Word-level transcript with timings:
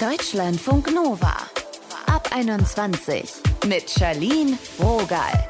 Deutschlandfunk 0.00 0.94
Nova. 0.94 1.34
Ab 2.04 2.28
21 2.34 3.32
mit 3.66 3.88
Charlene 3.88 4.58
Rogal. 4.78 5.48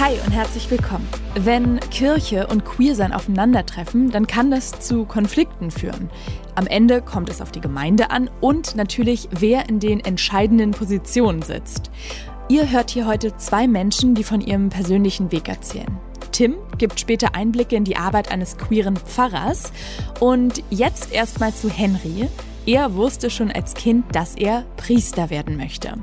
Hi 0.00 0.14
und 0.26 0.32
herzlich 0.32 0.68
willkommen. 0.72 1.08
Wenn 1.36 1.78
Kirche 1.90 2.48
und 2.48 2.64
Queersein 2.64 3.12
aufeinandertreffen, 3.12 4.10
dann 4.10 4.26
kann 4.26 4.50
das 4.50 4.80
zu 4.80 5.04
Konflikten 5.04 5.70
führen. 5.70 6.10
Am 6.56 6.66
Ende 6.66 7.00
kommt 7.00 7.30
es 7.30 7.40
auf 7.40 7.52
die 7.52 7.60
Gemeinde 7.60 8.10
an 8.10 8.28
und 8.40 8.74
natürlich, 8.74 9.28
wer 9.30 9.68
in 9.68 9.78
den 9.78 10.00
entscheidenden 10.00 10.72
Positionen 10.72 11.42
sitzt. 11.42 11.92
Ihr 12.48 12.68
hört 12.72 12.90
hier 12.90 13.06
heute 13.06 13.36
zwei 13.36 13.68
Menschen, 13.68 14.16
die 14.16 14.24
von 14.24 14.40
ihrem 14.40 14.68
persönlichen 14.68 15.30
Weg 15.30 15.48
erzählen. 15.48 16.00
Tim 16.32 16.56
gibt 16.78 17.00
später 17.00 17.34
Einblicke 17.34 17.76
in 17.76 17.84
die 17.84 17.96
Arbeit 17.96 18.30
eines 18.30 18.56
queeren 18.56 18.96
Pfarrers. 18.96 19.72
Und 20.20 20.62
jetzt 20.70 21.12
erstmal 21.12 21.54
zu 21.54 21.68
Henry. 21.68 22.28
Er 22.66 22.94
wusste 22.94 23.30
schon 23.30 23.50
als 23.50 23.74
Kind, 23.74 24.04
dass 24.14 24.34
er 24.34 24.64
Priester 24.76 25.30
werden 25.30 25.56
möchte. 25.56 25.94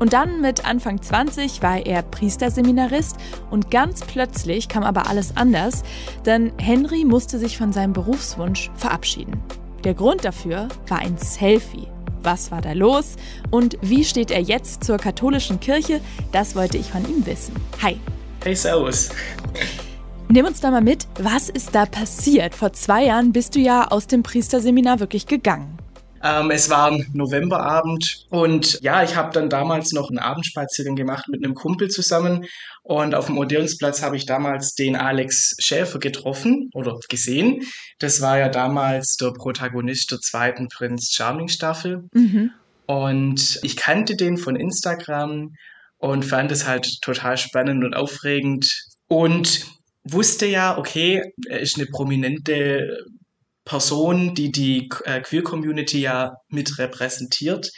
Und 0.00 0.14
dann 0.14 0.40
mit 0.40 0.64
Anfang 0.64 1.02
20 1.02 1.62
war 1.62 1.84
er 1.84 2.02
Priesterseminarist 2.02 3.16
und 3.50 3.70
ganz 3.70 4.00
plötzlich 4.00 4.68
kam 4.68 4.82
aber 4.82 5.08
alles 5.08 5.36
anders, 5.36 5.82
denn 6.24 6.52
Henry 6.56 7.04
musste 7.04 7.38
sich 7.38 7.58
von 7.58 7.72
seinem 7.74 7.92
Berufswunsch 7.92 8.70
verabschieden. 8.76 9.42
Der 9.84 9.92
Grund 9.92 10.24
dafür 10.24 10.68
war 10.88 11.00
ein 11.00 11.18
Selfie. 11.18 11.86
Was 12.22 12.50
war 12.50 12.62
da 12.62 12.72
los 12.72 13.16
und 13.50 13.76
wie 13.82 14.04
steht 14.04 14.30
er 14.30 14.40
jetzt 14.40 14.84
zur 14.84 14.96
katholischen 14.96 15.60
Kirche? 15.60 16.00
Das 16.32 16.56
wollte 16.56 16.78
ich 16.78 16.90
von 16.90 17.06
ihm 17.06 17.26
wissen. 17.26 17.54
Hi. 17.82 18.00
Hey, 18.42 18.56
Servus. 18.56 19.10
Nimm 20.30 20.46
uns 20.46 20.60
da 20.60 20.70
mal 20.70 20.80
mit, 20.80 21.06
was 21.18 21.50
ist 21.50 21.74
da 21.74 21.84
passiert? 21.84 22.54
Vor 22.54 22.72
zwei 22.72 23.04
Jahren 23.04 23.32
bist 23.32 23.54
du 23.54 23.60
ja 23.60 23.88
aus 23.88 24.06
dem 24.06 24.22
Priesterseminar 24.22 24.98
wirklich 24.98 25.26
gegangen. 25.26 25.76
Ähm, 26.22 26.50
es 26.50 26.70
war 26.70 26.90
ein 26.90 27.06
Novemberabend 27.12 28.26
und 28.30 28.80
ja, 28.80 29.02
ich 29.02 29.14
habe 29.14 29.32
dann 29.34 29.50
damals 29.50 29.92
noch 29.92 30.08
einen 30.08 30.18
Abendspaziergang 30.18 30.96
gemacht 30.96 31.28
mit 31.28 31.44
einem 31.44 31.54
Kumpel 31.54 31.88
zusammen 31.88 32.46
und 32.82 33.14
auf 33.14 33.26
dem 33.26 33.36
Odeonsplatz 33.36 34.02
habe 34.02 34.16
ich 34.16 34.24
damals 34.24 34.74
den 34.74 34.96
Alex 34.96 35.56
Schäfer 35.58 35.98
getroffen 35.98 36.70
oder 36.72 36.98
gesehen. 37.10 37.60
Das 37.98 38.22
war 38.22 38.38
ja 38.38 38.48
damals 38.48 39.16
der 39.16 39.32
Protagonist 39.32 40.12
der 40.12 40.20
zweiten 40.20 40.68
Prinz 40.68 41.10
Charming 41.12 41.48
Staffel 41.48 42.08
mhm. 42.14 42.52
und 42.86 43.58
ich 43.62 43.76
kannte 43.76 44.16
den 44.16 44.38
von 44.38 44.56
Instagram 44.56 45.52
und 46.00 46.24
fand 46.24 46.50
es 46.50 46.66
halt 46.66 47.00
total 47.02 47.36
spannend 47.36 47.84
und 47.84 47.94
aufregend 47.94 48.86
und 49.06 49.66
wusste 50.02 50.46
ja, 50.46 50.78
okay, 50.78 51.22
er 51.46 51.60
ist 51.60 51.76
eine 51.76 51.86
prominente 51.86 53.04
Person, 53.64 54.34
die 54.34 54.50
die 54.50 54.88
äh, 55.04 55.20
Queer-Community 55.20 56.00
ja 56.00 56.32
mit 56.48 56.78
repräsentiert. 56.78 57.70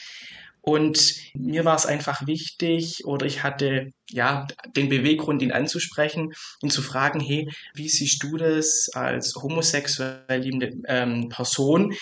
Und 0.61 1.15
mir 1.35 1.65
war 1.65 1.75
es 1.75 1.87
einfach 1.87 2.25
wichtig 2.29 3.05
oder 3.05 3.27
ich 3.27 3.43
hatte 3.43 3.91
ja 4.09 4.47
den 4.77 4.89
Beweggrund, 4.89 5.43
ihn 5.43 5.51
anzusprechen, 5.51 6.33
ihn 6.63 6.71
zu 6.71 6.83
fragen, 6.83 7.19
hey, 7.19 7.49
wie 7.75 7.89
siehst 7.89 8.23
du 8.23 8.37
das 8.37 8.89
als 8.95 9.35
homosexuell 9.35 10.41
liebende 10.41 10.71
ähm, 10.87 11.29
Person? 11.29 11.93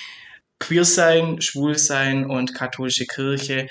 Queer 0.59 0.85
sein, 0.85 1.41
schwul 1.41 1.79
sein 1.79 2.27
und 2.27 2.55
katholische 2.55 3.07
Kirche, 3.07 3.67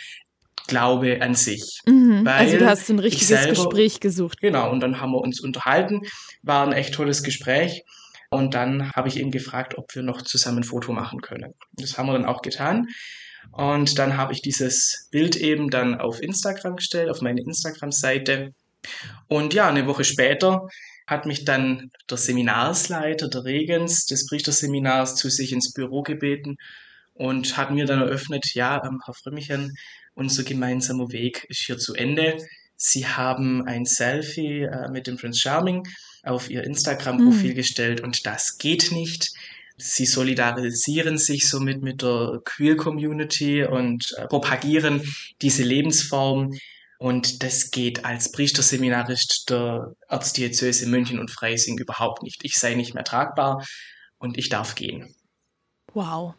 Glaube 0.68 1.22
an 1.22 1.36
sich. 1.36 1.80
Mhm, 1.86 2.28
also 2.28 2.58
du 2.58 2.66
hast 2.66 2.90
ein 2.90 3.00
richtiges 3.00 3.28
selber, 3.28 3.50
Gespräch 3.50 4.00
gesucht. 4.00 4.40
Genau, 4.42 4.72
und 4.72 4.80
dann 4.82 5.00
haben 5.02 5.12
wir 5.12 5.22
uns 5.22 5.40
unterhalten, 5.40 6.02
war 6.44 6.66
ein 6.66 6.74
echt 6.74 6.94
tolles 6.94 7.24
Gespräch. 7.24 7.84
Und 8.32 8.54
dann 8.54 8.92
habe 8.92 9.08
ich 9.08 9.18
ihn 9.18 9.32
gefragt, 9.32 9.78
ob 9.78 9.96
wir 9.96 10.04
noch 10.04 10.22
zusammen 10.22 10.60
ein 10.60 10.64
Foto 10.64 10.92
machen 10.94 11.22
können. 11.22 11.56
Das 11.74 11.98
haben 11.98 12.08
wir 12.08 12.14
dann 12.14 12.26
auch 12.26 12.44
getan. 12.44 12.88
Und 13.52 13.98
dann 13.98 14.18
habe 14.18 14.34
ich 14.34 14.42
dieses 14.42 15.08
Bild 15.12 15.36
eben 15.36 15.70
dann 15.70 16.00
auf 16.00 16.22
Instagram 16.22 16.76
gestellt, 16.76 17.10
auf 17.10 17.22
meine 17.22 17.42
Instagram-Seite. 17.42 18.54
Und 19.28 19.54
ja, 19.54 19.68
eine 19.68 19.88
Woche 19.88 20.04
später 20.04 20.68
hat 21.08 21.26
mich 21.26 21.44
dann 21.44 21.90
der 22.10 22.18
Seminarsleiter 22.18 23.30
der 23.30 23.44
Regens 23.44 24.06
des 24.06 24.28
Priesterseminars 24.28 25.16
zu 25.16 25.30
sich 25.30 25.52
ins 25.52 25.74
Büro 25.74 26.04
gebeten 26.04 26.58
und 27.14 27.58
hat 27.58 27.72
mir 27.72 27.86
dann 27.86 28.02
eröffnet, 28.02 28.54
ja, 28.54 28.82
ähm, 28.86 29.02
Herr 29.04 29.16
Frömmichen, 29.16 29.74
unser 30.20 30.44
gemeinsamer 30.44 31.12
Weg 31.12 31.46
ist 31.50 31.62
hier 31.66 31.78
zu 31.78 31.96
Ende. 31.96 32.38
Sie 32.76 33.08
haben 33.08 33.66
ein 33.68 33.86
Selfie 33.86 34.62
äh, 34.62 34.90
mit 34.92 35.08
dem 35.08 35.18
Prince 35.18 35.40
Charming 35.40 35.88
auf 36.24 36.50
ihr 36.50 36.64
Instagram-Profil 36.64 37.52
mhm. 37.52 37.56
gestellt 37.56 38.02
und 38.02 38.26
das 38.26 38.58
geht 38.58 38.92
nicht. 38.92 39.32
Sie 39.78 40.06
solidarisieren 40.06 41.18
sich 41.18 41.48
somit 41.48 41.82
mit 41.82 42.02
der 42.02 42.42
Queer-Community 42.44 43.64
und 43.64 44.14
äh, 44.18 44.28
propagieren 44.28 45.02
diese 45.42 45.64
Lebensform. 45.64 46.54
Und 47.00 47.44
das 47.44 47.72
geht 47.72 48.04
als 48.04 48.34
Priesterseminarist 48.34 49.50
der 49.50 49.94
Erzdiözese 50.10 50.88
München 50.88 51.18
und 51.18 51.32
Freising 51.32 51.78
überhaupt 51.78 52.24
nicht. 52.24 52.44
Ich 52.44 52.56
sei 52.56 52.76
nicht 52.76 52.94
mehr 52.94 53.06
tragbar 53.06 53.66
und 54.18 54.38
ich 54.38 54.50
darf 54.50 54.76
gehen. 54.76 55.16
Wow. 55.94 56.34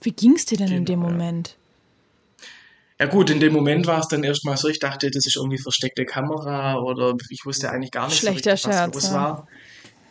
Wie 0.00 0.12
ging 0.12 0.36
es 0.36 0.46
dir 0.46 0.56
denn 0.56 0.68
genau, 0.68 0.78
in 0.78 0.84
dem 0.86 0.98
Moment? 1.00 1.56
Ja 3.00 3.06
gut, 3.06 3.30
in 3.30 3.40
dem 3.40 3.54
Moment 3.54 3.86
war 3.86 3.98
es 3.98 4.08
dann 4.08 4.22
erstmal 4.22 4.58
so, 4.58 4.68
ich 4.68 4.78
dachte, 4.78 5.10
das 5.10 5.24
ist 5.24 5.36
irgendwie 5.36 5.56
versteckte 5.56 6.04
Kamera 6.04 6.78
oder 6.78 7.16
ich 7.30 7.46
wusste 7.46 7.70
eigentlich 7.70 7.92
gar 7.92 8.06
nicht, 8.06 8.18
Schlechter 8.18 8.58
so 8.58 8.68
richtig, 8.68 8.86
was 8.94 8.94
los 8.94 9.14
war. 9.14 9.48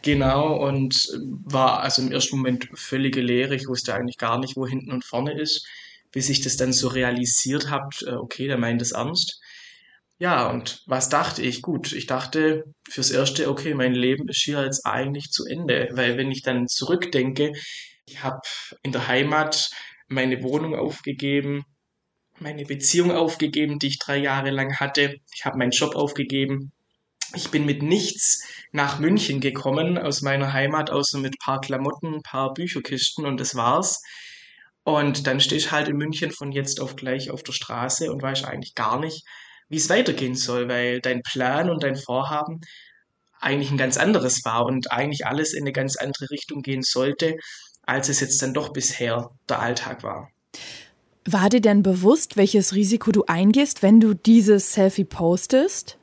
Genau, 0.02 0.56
und 0.56 1.08
war 1.46 1.82
also 1.82 2.02
im 2.02 2.12
ersten 2.12 2.38
Moment 2.38 2.68
völlige 2.74 3.22
Leere. 3.22 3.54
Ich 3.54 3.68
wusste 3.68 3.94
eigentlich 3.94 4.18
gar 4.18 4.40
nicht, 4.40 4.58
wo 4.58 4.66
hinten 4.66 4.92
und 4.92 5.06
vorne 5.06 5.40
ist, 5.40 5.68
bis 6.12 6.30
ich 6.30 6.42
das 6.42 6.58
dann 6.58 6.74
so 6.74 6.88
realisiert 6.88 7.70
habe, 7.70 7.90
äh, 8.08 8.14
okay, 8.14 8.48
der 8.48 8.58
meint 8.58 8.82
es 8.82 8.94
ernst. 8.94 9.40
Ja, 10.18 10.50
und 10.50 10.82
was 10.88 11.10
dachte 11.10 11.44
ich? 11.44 11.62
Gut, 11.62 11.94
ich 11.94 12.08
dachte 12.08 12.64
fürs 12.90 13.12
Erste, 13.12 13.50
okay, 13.52 13.76
mein 13.76 13.94
Leben 13.94 14.28
ist 14.30 14.42
hier 14.42 14.64
jetzt 14.64 14.88
eigentlich 14.88 15.30
zu 15.30 15.46
Ende, 15.46 15.90
weil 15.92 16.18
wenn 16.18 16.32
ich 16.32 16.42
dann 16.42 16.68
zurückdenke, 16.68 17.54
ich 18.08 18.24
habe 18.24 18.42
in 18.82 18.94
der 18.94 19.08
Heimat 19.08 19.70
meine 20.08 20.42
Wohnung 20.42 20.74
aufgegeben, 20.74 21.66
meine 22.40 22.66
Beziehung 22.66 23.12
aufgegeben, 23.12 23.80
die 23.80 23.88
ich 23.88 24.00
drei 24.00 24.18
Jahre 24.18 24.50
lang 24.50 24.80
hatte. 24.80 25.20
Ich 25.34 25.46
habe 25.46 25.58
meinen 25.58 25.72
Job 25.72 25.96
aufgegeben. 25.96 26.72
Ich 27.36 27.50
bin 27.50 27.66
mit 27.66 27.84
nichts 27.84 28.44
nach 28.72 29.00
München 29.00 29.40
gekommen 29.40 29.98
aus 29.98 30.22
meiner 30.22 30.54
Heimat, 30.54 30.90
außer 30.90 31.20
mit 31.20 31.38
paar 31.40 31.62
Klamotten, 31.62 32.24
paar 32.24 32.54
Bücherkisten 32.54 33.26
und 33.26 33.40
das 33.40 33.56
war's. 33.56 34.02
Und 34.84 35.28
dann 35.28 35.40
stehe 35.40 35.60
ich 35.60 35.72
halt 35.72 35.88
in 35.88 35.98
München 35.98 36.32
von 36.32 36.52
jetzt 36.52 36.80
auf 36.80 36.96
gleich 36.96 37.30
auf 37.30 37.44
der 37.44 37.54
Straße 37.54 38.12
und 38.12 38.22
weiß 38.22 38.46
eigentlich 38.46 38.74
gar 38.74 39.00
nicht, 39.00 39.26
wie 39.68 39.78
es 39.78 39.90
weitergehen 39.90 40.36
soll, 40.36 40.68
weil 40.68 41.02
dein 41.02 41.22
Plan 41.22 41.70
und 41.70 41.84
dein 41.84 41.96
Vorhaben 41.96 42.62
eigentlich 43.40 43.72
ein 43.72 43.78
ganz 43.78 43.98
anderes 43.98 44.44
war 44.46 44.66
und 44.66 44.92
eigentlich 44.92 45.26
alles 45.26 45.54
in 45.54 45.64
eine 45.64 45.72
ganz 45.72 45.96
andere 45.96 46.30
Richtung 46.32 46.62
gehen 46.62 46.82
sollte, 46.82 47.38
als 47.84 48.10
es 48.10 48.20
jetzt 48.20 48.42
dann 48.42 48.54
doch 48.54 48.74
bisher 48.74 49.30
der 49.48 49.60
Alltag 49.60 50.04
war. 50.04 50.32
War 51.26 51.50
dir 51.50 51.62
denn 51.62 51.84
bewusst, 51.84 52.38
welches 52.38 52.74
Risiko 52.74 53.12
du 53.12 53.26
eingehst, 53.26 53.84
wenn 53.84 54.00
du 54.00 54.14
dieses 54.14 54.74
Selfie 54.74 55.04
postest? 55.04 55.98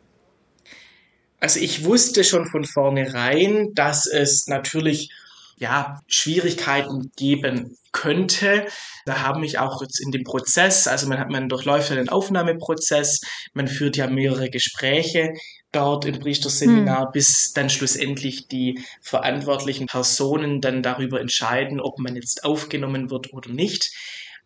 Also 1.40 1.60
ich 1.60 1.84
wusste 1.84 2.24
schon 2.24 2.46
von 2.46 2.64
vornherein, 2.64 3.72
dass 3.74 4.06
es 4.06 4.46
natürlich 4.46 5.10
ja, 5.58 6.00
Schwierigkeiten 6.06 7.12
geben 7.16 7.76
könnte. 7.92 8.66
Da 9.06 9.22
haben 9.22 9.40
mich 9.40 9.58
auch 9.58 9.80
jetzt 9.80 10.00
in 10.00 10.10
dem 10.10 10.22
Prozess, 10.22 10.86
also 10.86 11.08
man 11.08 11.18
hat, 11.18 11.30
man 11.30 11.48
durchläuft 11.48 11.88
ja 11.88 11.96
den 11.96 12.10
Aufnahmeprozess, 12.10 13.20
man 13.54 13.68
führt 13.68 13.96
ja 13.96 14.06
mehrere 14.06 14.50
Gespräche 14.50 15.32
dort 15.72 16.04
im 16.04 16.18
Priesterseminar, 16.18 17.06
hm. 17.06 17.12
bis 17.12 17.52
dann 17.54 17.70
schlussendlich 17.70 18.48
die 18.48 18.84
verantwortlichen 19.00 19.86
Personen 19.86 20.60
dann 20.60 20.82
darüber 20.82 21.20
entscheiden, 21.20 21.80
ob 21.80 21.98
man 21.98 22.16
jetzt 22.16 22.44
aufgenommen 22.44 23.10
wird 23.10 23.32
oder 23.32 23.50
nicht. 23.50 23.90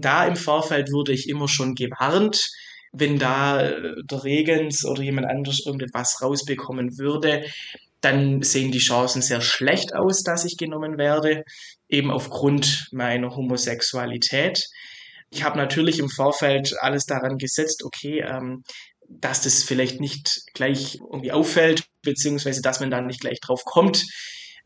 Da 0.00 0.26
im 0.26 0.37
Vorfeld 0.37 0.93
wurde 0.93 1.12
ich 1.12 1.29
immer 1.29 1.49
schon 1.49 1.75
gewarnt, 1.75 2.49
wenn 2.93 3.19
da 3.19 3.62
äh, 3.69 3.94
der 4.11 4.25
Regens 4.25 4.85
oder 4.85 5.02
jemand 5.02 5.29
anders 5.29 5.61
irgendetwas 5.64 6.20
rausbekommen 6.23 6.99
würde, 6.99 7.44
dann 8.00 8.43
sehen 8.43 8.73
die 8.73 8.79
Chancen 8.79 9.23
sehr 9.23 9.41
schlecht 9.41 9.94
aus, 9.94 10.23
dass 10.23 10.44
ich 10.44 10.56
genommen 10.56 10.97
werde, 10.97 11.44
eben 11.88 12.11
aufgrund 12.11 12.88
meiner 12.93 13.37
Homosexualität. 13.37 14.64
Ich 15.29 15.44
habe 15.44 15.58
natürlich 15.58 15.99
im 15.99 16.08
Vorfeld 16.08 16.75
alles 16.81 17.05
daran 17.05 17.37
gesetzt, 17.37 17.85
okay, 17.85 18.25
ähm, 18.26 18.64
dass 19.08 19.43
das 19.43 19.62
vielleicht 19.64 20.00
nicht 20.00 20.43
gleich 20.55 20.99
irgendwie 21.12 21.32
auffällt, 21.32 21.85
beziehungsweise 22.02 22.62
dass 22.62 22.81
man 22.81 22.91
dann 22.91 23.06
nicht 23.06 23.20
gleich 23.20 23.41
drauf 23.41 23.64
kommt. 23.64 24.05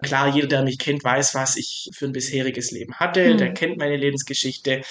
Klar, 0.03 0.29
jeder, 0.35 0.49
der 0.49 0.63
mich 0.63 0.79
kennt, 0.79 1.05
weiß, 1.05 1.35
was 1.35 1.57
ich 1.57 1.91
für 1.93 2.07
ein 2.07 2.13
bisheriges 2.13 2.71
Leben 2.71 2.95
hatte, 2.95 3.33
mhm. 3.33 3.39
der 3.39 3.55
kennt 3.55 3.79
meine 3.79 3.97
Lebensgeschichte. 3.97 4.83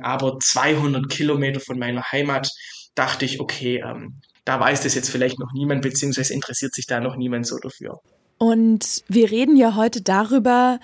Aber 0.00 0.38
200 0.38 1.08
Kilometer 1.08 1.60
von 1.60 1.78
meiner 1.78 2.02
Heimat 2.12 2.50
dachte 2.94 3.24
ich, 3.24 3.40
okay, 3.40 3.82
ähm, 3.84 4.20
da 4.44 4.58
weiß 4.58 4.82
das 4.82 4.94
jetzt 4.94 5.10
vielleicht 5.10 5.38
noch 5.38 5.52
niemand, 5.52 5.82
beziehungsweise 5.82 6.34
interessiert 6.34 6.74
sich 6.74 6.86
da 6.86 7.00
noch 7.00 7.16
niemand 7.16 7.46
so 7.46 7.58
dafür. 7.58 8.00
Und 8.38 9.04
wir 9.08 9.30
reden 9.30 9.56
ja 9.56 9.76
heute 9.76 10.02
darüber, 10.02 10.80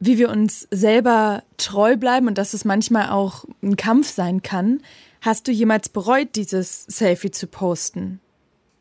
wie 0.00 0.18
wir 0.18 0.28
uns 0.28 0.66
selber 0.70 1.42
treu 1.56 1.96
bleiben 1.96 2.26
und 2.26 2.38
dass 2.38 2.54
es 2.54 2.64
manchmal 2.64 3.10
auch 3.10 3.44
ein 3.62 3.76
Kampf 3.76 4.10
sein 4.10 4.42
kann. 4.42 4.82
Hast 5.20 5.48
du 5.48 5.52
jemals 5.52 5.88
bereut, 5.88 6.30
dieses 6.34 6.84
Selfie 6.84 7.30
zu 7.30 7.46
posten? 7.46 8.20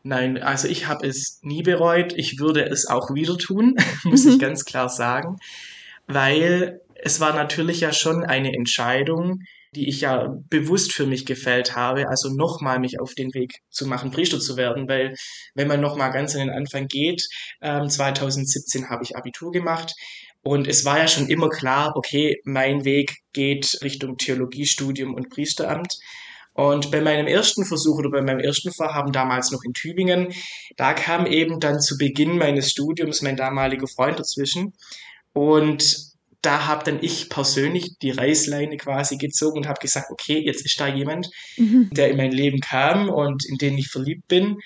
Nein, 0.07 0.37
also 0.37 0.67
ich 0.67 0.85
habe 0.85 1.07
es 1.07 1.39
nie 1.41 1.63
bereut. 1.63 2.13
Ich 2.15 2.37
würde 2.37 2.63
es 2.63 2.85
auch 2.85 3.15
wieder 3.15 3.39
tun, 3.39 3.75
muss 4.03 4.27
ich 4.27 4.37
ganz 4.37 4.63
klar 4.63 4.87
sagen, 4.87 5.37
weil 6.05 6.79
es 6.93 7.19
war 7.19 7.33
natürlich 7.33 7.81
ja 7.81 7.91
schon 7.91 8.23
eine 8.23 8.53
Entscheidung, 8.53 9.39
die 9.73 9.89
ich 9.89 10.01
ja 10.01 10.31
bewusst 10.47 10.93
für 10.93 11.07
mich 11.07 11.25
gefällt 11.25 11.75
habe, 11.75 12.07
also 12.07 12.29
nochmal 12.29 12.77
mich 12.77 12.99
auf 12.99 13.15
den 13.15 13.33
Weg 13.33 13.61
zu 13.71 13.87
machen, 13.87 14.11
Priester 14.11 14.39
zu 14.39 14.57
werden, 14.57 14.87
weil 14.87 15.15
wenn 15.55 15.67
man 15.67 15.81
nochmal 15.81 16.11
ganz 16.11 16.35
an 16.35 16.41
den 16.41 16.49
Anfang 16.51 16.87
geht, 16.87 17.23
ähm, 17.63 17.89
2017 17.89 18.91
habe 18.91 19.03
ich 19.03 19.17
Abitur 19.17 19.51
gemacht 19.51 19.95
und 20.43 20.67
es 20.67 20.85
war 20.85 20.99
ja 20.99 21.07
schon 21.07 21.29
immer 21.29 21.49
klar, 21.49 21.93
okay, 21.95 22.39
mein 22.43 22.85
Weg 22.85 23.15
geht 23.33 23.79
Richtung 23.81 24.17
Theologiestudium 24.17 25.15
und 25.15 25.31
Priesteramt. 25.31 25.97
Und 26.55 26.89
bei 26.89 27.01
meinem 27.01 27.27
ersten 27.27 27.65
Versuch 27.65 27.97
oder 27.97 28.09
bei 28.09 28.21
meinem 28.21 28.39
ersten 28.39 28.71
Vorhaben 28.71 29.11
damals 29.11 29.51
noch 29.51 29.63
in 29.63 29.73
Tübingen, 29.73 30.33
da 30.77 30.93
kam 30.93 31.25
eben 31.25 31.59
dann 31.59 31.81
zu 31.81 31.97
Beginn 31.97 32.37
meines 32.37 32.71
Studiums 32.71 33.21
mein 33.21 33.35
damaliger 33.35 33.87
Freund 33.87 34.17
dazwischen. 34.17 34.73
Und 35.33 36.15
da 36.41 36.65
habe 36.67 36.85
dann 36.85 37.03
ich 37.03 37.29
persönlich 37.29 37.97
die 38.01 38.11
Reißleine 38.11 38.77
quasi 38.77 39.17
gezogen 39.17 39.57
und 39.57 39.67
habe 39.67 39.81
gesagt, 39.81 40.11
okay, 40.11 40.39
jetzt 40.39 40.65
ist 40.65 40.79
da 40.79 40.87
jemand, 40.87 41.29
mhm. 41.57 41.89
der 41.91 42.09
in 42.09 42.17
mein 42.17 42.31
Leben 42.31 42.61
kam 42.61 43.09
und 43.09 43.43
in 43.45 43.57
den 43.57 43.77
ich 43.77 43.89
verliebt 43.89 44.29
bin. 44.29 44.57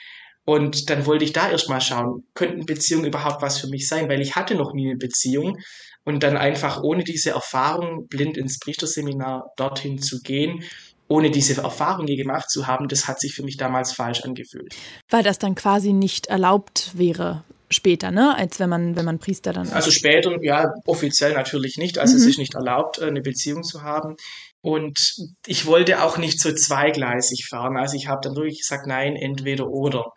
Und 0.45 0.91
dann 0.91 1.07
wollte 1.07 1.25
ich 1.25 1.33
da 1.33 1.49
erstmal 1.49 1.81
schauen, 1.81 2.23
könnten 2.35 2.65
Beziehungen 2.65 3.05
überhaupt 3.05 3.41
was 3.41 3.59
für 3.59 3.67
mich 3.67 3.87
sein, 3.87 4.09
weil 4.09 4.21
ich 4.21 4.35
hatte 4.35 4.53
noch 4.53 4.73
nie 4.73 4.89
eine 4.89 4.97
Beziehung. 4.97 5.57
Und 6.03 6.23
dann 6.23 6.37
einfach 6.37 6.81
ohne 6.81 7.03
diese 7.03 7.31
Erfahrung 7.31 8.07
blind 8.07 8.37
ins 8.37 8.57
Priesterseminar 8.59 9.51
dorthin 9.57 10.01
zu 10.01 10.21
gehen, 10.21 10.63
ohne 11.09 11.31
diese 11.31 11.61
Erfahrung 11.61 12.07
je 12.07 12.15
gemacht 12.15 12.49
zu 12.49 12.67
haben, 12.67 12.87
das 12.87 13.07
hat 13.07 13.19
sich 13.19 13.33
für 13.33 13.43
mich 13.43 13.57
damals 13.57 13.91
falsch 13.91 14.21
angefühlt. 14.21 14.75
Weil 15.09 15.23
das 15.23 15.39
dann 15.39 15.55
quasi 15.55 15.91
nicht 15.91 16.27
erlaubt 16.27 16.91
wäre, 16.93 17.43
später, 17.69 18.11
ne? 18.11 18.35
Als 18.35 18.59
wenn 18.59 18.69
man, 18.69 18.95
wenn 18.95 19.05
man 19.05 19.19
Priester 19.19 19.51
dann 19.51 19.65
ist. 19.65 19.73
Also 19.73 19.91
später, 19.91 20.41
ja, 20.43 20.71
offiziell 20.85 21.33
natürlich 21.33 21.77
nicht. 21.77 21.97
Also 21.97 22.15
mhm. 22.15 22.21
es 22.21 22.27
ist 22.27 22.37
nicht 22.37 22.55
erlaubt, 22.55 23.01
eine 23.01 23.21
Beziehung 23.21 23.63
zu 23.63 23.81
haben. 23.83 24.15
Und 24.61 25.15
ich 25.45 25.65
wollte 25.65 26.03
auch 26.03 26.17
nicht 26.17 26.39
so 26.39 26.51
zweigleisig 26.51 27.47
fahren. 27.47 27.77
Also 27.77 27.95
ich 27.95 28.07
habe 28.07 28.21
dann 28.23 28.35
wirklich 28.35 28.59
gesagt, 28.59 28.87
nein, 28.87 29.15
entweder 29.15 29.67
oder. 29.67 30.11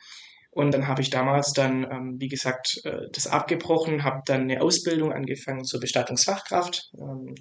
Und 0.50 0.72
dann 0.74 0.88
habe 0.88 1.00
ich 1.00 1.08
damals 1.08 1.52
dann, 1.52 1.84
ähm, 1.84 2.16
wie 2.18 2.28
gesagt, 2.28 2.80
äh, 2.84 3.08
das 3.12 3.26
abgebrochen, 3.26 4.04
habe 4.04 4.20
dann 4.26 4.42
eine 4.42 4.60
Ausbildung 4.60 5.12
angefangen 5.12 5.64
zur 5.64 5.80
Bestattungsfachkraft. 5.80 6.90
Ähm, 6.98 7.34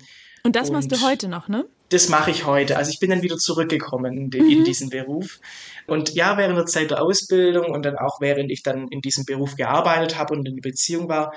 und 0.43 0.55
das 0.55 0.69
und 0.69 0.75
machst 0.75 0.91
du 0.91 1.01
heute 1.01 1.27
noch, 1.27 1.47
ne? 1.47 1.65
Das 1.89 2.07
mache 2.07 2.31
ich 2.31 2.45
heute. 2.45 2.77
Also 2.77 2.89
ich 2.89 2.99
bin 2.99 3.09
dann 3.09 3.21
wieder 3.21 3.37
zurückgekommen 3.37 4.17
in, 4.17 4.29
den, 4.29 4.45
mhm. 4.45 4.51
in, 4.51 4.63
diesen 4.63 4.89
Beruf. 4.89 5.39
Und 5.87 6.13
ja, 6.13 6.37
während 6.37 6.57
der 6.57 6.65
Zeit 6.65 6.89
der 6.89 7.01
Ausbildung 7.01 7.71
und 7.71 7.83
dann 7.83 7.97
auch 7.97 8.21
während 8.21 8.49
ich 8.49 8.63
dann 8.63 8.87
in 8.87 9.01
diesem 9.01 9.25
Beruf 9.25 9.55
gearbeitet 9.55 10.17
habe 10.17 10.33
und 10.33 10.47
in 10.47 10.55
der 10.55 10.61
Beziehung 10.61 11.09
war, 11.09 11.33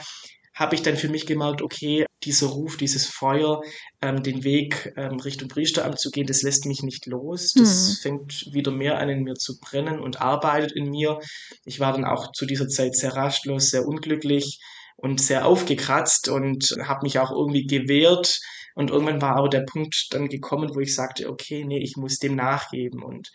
habe 0.55 0.77
ich 0.77 0.83
dann 0.83 0.97
für 0.97 1.09
mich 1.09 1.27
gemerkt, 1.27 1.61
okay, 1.61 2.06
dieser 2.23 2.47
Ruf, 2.47 2.77
dieses 2.77 3.06
Feuer, 3.06 3.62
ähm, 4.01 4.23
den 4.23 4.45
Weg 4.45 4.93
ähm, 4.97 5.19
Richtung 5.19 5.49
Priesteramt 5.49 5.99
zu 5.99 6.11
gehen, 6.11 6.29
das 6.29 6.43
lässt 6.43 6.65
mich 6.67 6.85
nicht 6.85 7.07
los. 7.07 7.53
Das 7.55 7.89
mhm. 7.89 8.03
fängt 8.03 8.53
wieder 8.53 8.71
mehr 8.71 8.99
an 8.99 9.09
in 9.09 9.25
mir 9.25 9.35
zu 9.35 9.59
brennen 9.59 9.99
und 9.99 10.21
arbeitet 10.21 10.73
in 10.73 10.91
mir. 10.91 11.19
Ich 11.65 11.81
war 11.81 11.93
dann 11.93 12.05
auch 12.05 12.31
zu 12.33 12.47
dieser 12.47 12.69
Zeit 12.69 12.95
sehr 12.95 13.15
rastlos, 13.17 13.71
sehr 13.71 13.87
unglücklich 13.87 14.61
und 14.97 15.21
sehr 15.21 15.45
aufgekratzt 15.45 16.29
und 16.29 16.77
habe 16.85 17.00
mich 17.03 17.19
auch 17.19 17.33
irgendwie 17.33 17.67
gewehrt. 17.67 18.39
Und 18.75 18.91
irgendwann 18.91 19.23
war 19.23 19.37
aber 19.37 19.49
der 19.49 19.61
Punkt 19.61 20.09
dann 20.11 20.29
gekommen, 20.29 20.75
wo 20.75 20.81
ich 20.81 20.94
sagte, 20.94 21.31
okay, 21.31 21.65
nee, 21.65 21.79
ich 21.79 21.97
muss 21.97 22.19
dem 22.19 22.35
nachgeben 22.35 23.03
und 23.03 23.31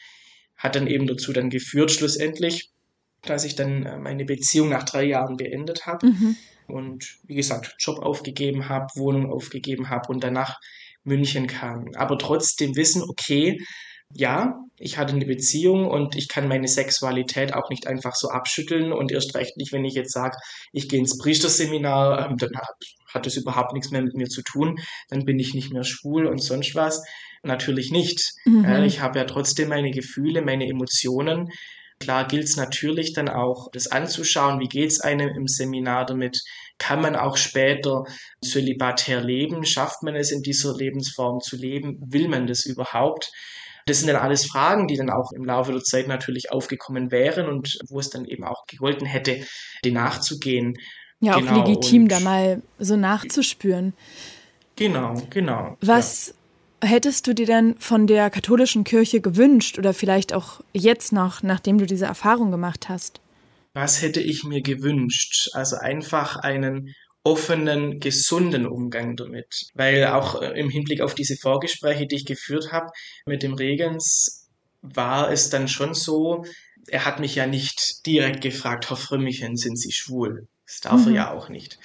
hat 0.58 0.76
dann 0.76 0.88
eben 0.88 1.08
dazu 1.08 1.32
dann 1.32 1.50
geführt 1.50 1.92
schlussendlich, 1.92 2.70
dass 3.22 3.46
ich 3.46 3.56
dann 3.56 3.86
äh, 3.86 3.98
meine 3.98 4.26
Beziehung 4.26 4.70
nach 4.70 4.84
drei 4.84 5.04
Jahren 5.06 5.38
beendet 5.38 5.86
habe. 5.86 6.08
Mhm 6.08 6.36
und 6.70 7.18
wie 7.24 7.36
gesagt, 7.36 7.76
Job 7.80 8.00
aufgegeben 8.00 8.70
habe, 8.70 8.88
Wohnung 8.96 9.32
aufgegeben 9.32 9.90
habe 9.90 10.12
und 10.12 10.24
danach 10.24 10.60
München 11.04 11.48
kam. 11.48 11.92
Aber 11.96 12.18
trotzdem 12.18 12.76
wissen, 12.76 13.04
okay, 13.04 13.60
ja, 14.14 14.60
ich 14.78 14.98
hatte 14.98 15.14
eine 15.14 15.26
Beziehung 15.26 15.88
und 15.88 16.16
ich 16.16 16.28
kann 16.28 16.48
meine 16.48 16.68
Sexualität 16.68 17.54
auch 17.54 17.70
nicht 17.70 17.86
einfach 17.86 18.16
so 18.16 18.30
abschütteln 18.30 18.92
und 18.92 19.12
erst 19.12 19.36
recht 19.36 19.58
nicht, 19.58 19.72
wenn 19.72 19.86
ich 19.86 19.94
jetzt 19.94 20.14
sage, 20.14 20.38
ich 20.72 20.90
gehe 20.90 21.00
ins 21.00 21.18
Priesterseminar, 21.18 22.28
ähm, 22.30 22.38
dann 22.38 22.56
hat, 23.14 23.28
es 23.28 23.38
überhaupt 23.38 23.74
nichts 23.74 23.92
mehr 23.92 24.02
mit 24.02 24.16
mir 24.16 24.28
zu 24.28 24.42
tun, 24.42 24.80
dann 25.10 25.26
bin 25.26 25.40
ich 25.40 25.54
nicht 25.54 25.72
mehr 25.72 25.84
schwul 25.84 26.26
und 26.26 26.42
sonst 26.42 26.76
was. 26.76 27.04
Natürlich 27.44 27.92
nicht. 27.92 28.34
Mhm. 28.46 28.84
ich 28.84 29.00
habe 29.00 29.20
ja 29.20 29.26
trotzdem 29.26 29.70
meine 29.70 29.92
Gefühle, 29.92 30.42
meine 30.42 30.68
Emotionen 30.68 31.50
Klar 32.00 32.28
gilt 32.28 32.46
es 32.46 32.56
natürlich 32.56 33.12
dann 33.12 33.28
auch, 33.28 33.70
das 33.72 33.88
anzuschauen, 33.88 34.62
wie 34.62 34.70
geht 34.70 34.90
es 34.90 35.02
einem 35.02 35.30
im 35.30 35.48
Seminar 35.48 36.06
damit? 36.06 36.42
Kann 36.78 37.02
man 37.02 37.18
auch 37.18 37.36
später 37.36 38.06
zölibatär 38.42 39.22
leben? 39.22 39.66
Schafft 39.66 40.02
man 40.02 40.16
es 40.16 40.32
in 40.32 40.42
dieser 40.42 40.74
Lebensform 40.76 41.42
zu 41.42 41.58
leben? 41.58 41.98
Will 42.00 42.30
man 42.30 42.48
das 42.48 42.66
überhaupt? 42.66 43.32
Das 43.86 44.00
sind 44.00 44.08
dann 44.08 44.16
alles 44.16 44.46
Fragen, 44.46 44.88
die 44.88 44.96
dann 44.96 45.10
auch 45.10 45.34
im 45.34 45.44
Laufe 45.44 45.74
der 45.74 45.82
Zeit 45.82 46.08
natürlich 46.08 46.52
aufgekommen 46.54 47.12
wären 47.12 47.50
und 47.50 47.78
wo 47.90 48.00
es 48.00 48.10
dann 48.10 48.26
eben 48.26 48.46
auch 48.46 48.66
gegolten 48.66 49.06
hätte, 49.06 49.46
die 49.84 49.92
nachzugehen. 49.92 50.76
Ja, 51.22 51.38
genau. 51.38 51.52
auch 51.52 51.68
legitim, 51.68 52.08
da 52.08 52.20
mal 52.20 52.62
so 52.78 52.96
nachzuspüren. 52.96 53.94
Genau, 54.76 55.22
genau. 55.30 55.78
Was 55.82 56.34
hättest 56.82 57.28
du 57.28 57.34
dir 57.34 57.46
denn 57.46 57.76
von 57.78 58.08
der 58.08 58.30
katholischen 58.30 58.86
Kirche 58.86 59.20
gewünscht 59.20 59.78
oder 59.78 59.94
vielleicht 59.94 60.34
auch 60.34 60.62
jetzt 60.74 61.12
noch, 61.12 61.44
nachdem 61.44 61.78
du 61.78 61.86
diese 61.86 62.06
Erfahrung 62.06 62.52
gemacht 62.52 62.88
hast? 62.88 63.20
Was 63.74 64.02
hätte 64.02 64.22
ich 64.22 64.44
mir 64.44 64.62
gewünscht? 64.62 65.50
Also 65.54 65.76
einfach 65.76 66.38
einen 66.38 66.96
offenen, 67.24 68.00
gesunden 68.00 68.66
Umgang 68.66 69.16
damit. 69.16 69.70
Weil 69.74 70.08
auch 70.08 70.42
äh, 70.42 70.60
im 70.60 70.70
Hinblick 70.70 71.02
auf 71.02 71.16
diese 71.16 71.36
Vorgespräche, 71.36 72.08
die 72.08 72.16
ich 72.16 72.26
geführt 72.26 72.72
habe 72.72 72.88
mit 73.26 73.44
dem 73.44 73.54
Regens, 73.54 74.48
war 74.82 75.32
es 75.32 75.50
dann 75.50 75.68
schon 75.68 75.94
so, 75.94 76.46
er 76.92 77.06
hat 77.06 77.20
mich 77.20 77.36
ja 77.36 77.48
nicht 77.48 78.06
direkt 78.06 78.42
gefragt, 78.42 78.90
Herr 78.90 78.98
Frömmichen, 78.98 79.56
sind 79.56 79.78
Sie 79.78 79.92
schwul? 79.92 80.48
Das 80.66 80.80
darf 80.82 81.02
mhm. 81.02 81.08
er 81.08 81.14
ja 81.14 81.32
auch 81.32 81.50
nicht. 81.50 81.80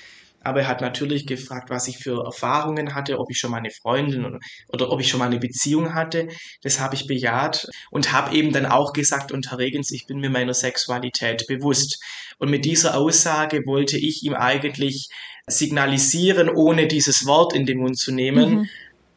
Aber 0.45 0.61
er 0.61 0.69
hat 0.69 0.83
natürlich 0.83 1.27
gefragt, 1.27 1.71
was 1.71 1.89
ich 1.89 1.97
für 1.97 2.23
Erfahrungen 2.23 2.95
hatte, 2.95 3.19
ob 3.19 3.31
ich 3.31 3.39
schon 3.39 3.51
mal 3.51 3.59
eine 3.59 3.71
Freundin 3.71 4.27
oder, 4.27 4.39
oder 4.69 4.91
ob 4.91 5.01
ich 5.01 5.09
schon 5.09 5.19
mal 5.19 5.27
eine 5.27 5.39
Beziehung 5.39 5.95
hatte. 5.95 6.29
Das 6.63 6.81
habe 6.81 6.95
ich 6.95 7.07
bejaht 7.07 7.67
und 7.91 8.13
habe 8.13 8.37
eben 8.37 8.53
dann 8.53 8.67
auch 8.67 8.93
gesagt, 8.93 9.33
unter 9.33 9.59
Regens, 9.59 9.91
ich 9.91 10.07
bin 10.07 10.19
mir 10.19 10.29
meiner 10.29 10.53
Sexualität 10.53 11.47
bewusst. 11.49 11.99
Und 12.39 12.51
mit 12.51 12.67
dieser 12.67 12.99
Aussage 12.99 13.63
wollte 13.65 13.97
ich 13.97 14.23
ihm 14.23 14.35
eigentlich 14.35 15.09
signalisieren, 15.47 16.51
ohne 16.51 16.89
dieses 16.89 17.25
Wort 17.25 17.55
in 17.55 17.65
den 17.65 17.79
Mund 17.79 17.99
zu 17.99 18.13
nehmen, 18.13 18.55
mhm 18.55 18.69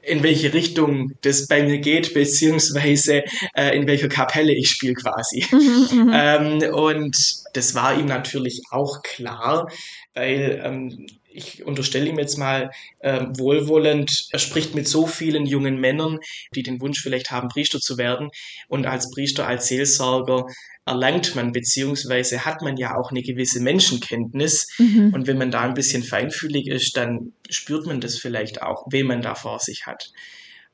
in 0.08 0.24
welche 0.24 0.54
Richtung 0.54 1.12
das 1.22 1.48
bei 1.48 1.64
mir 1.64 1.80
geht, 1.80 2.14
beziehungsweise 2.14 3.24
äh, 3.56 3.76
in 3.76 3.88
welcher 3.88 4.08
Kapelle 4.08 4.54
ich 4.54 4.70
spiele 4.70 4.94
quasi. 4.94 5.46
Mhm, 5.52 5.88
mhm, 5.92 6.12
ähm, 6.14 6.74
und 6.74 7.18
das 7.54 7.76
war 7.76 7.98
ihm 7.98 8.06
natürlich 8.06 8.62
auch 8.72 9.02
klar, 9.04 9.70
weil 10.14 10.62
ähm, 10.64 11.08
ich 11.38 11.64
unterstelle 11.64 12.10
ihm 12.10 12.18
jetzt 12.18 12.38
mal 12.38 12.72
äh, 13.00 13.26
wohlwollend, 13.38 14.28
er 14.32 14.40
spricht 14.40 14.74
mit 14.74 14.88
so 14.88 15.06
vielen 15.06 15.46
jungen 15.46 15.80
Männern, 15.80 16.18
die 16.56 16.64
den 16.64 16.82
Wunsch 16.82 17.02
vielleicht 17.02 17.30
haben, 17.30 17.48
Priester 17.48 17.80
zu 17.80 17.98
werden. 17.98 18.30
Und 18.68 18.88
als 18.88 19.12
Priester, 19.12 19.48
als 19.48 19.68
Seelsorger 19.68 20.48
erlangt 20.86 21.36
man, 21.36 21.52
beziehungsweise 21.52 22.46
hat 22.46 22.62
man 22.62 22.76
ja 22.78 22.98
auch 22.98 23.12
eine 23.12 23.22
gewisse 23.22 23.60
Menschenkenntnis. 23.60 24.68
Mhm. 24.80 25.14
Und 25.14 25.28
wenn 25.28 25.38
man 25.38 25.52
da 25.52 25.62
ein 25.62 25.76
bisschen 25.76 26.02
feinfühlig 26.02 26.68
ist, 26.68 26.98
dann 26.98 27.34
spürt 27.50 27.86
man 27.86 28.02
das 28.02 28.18
vielleicht 28.18 28.64
auch, 28.64 28.88
wen 28.90 29.06
man 29.06 29.22
da 29.22 29.36
vor 29.36 29.60
sich 29.60 29.86
hat. 29.86 30.12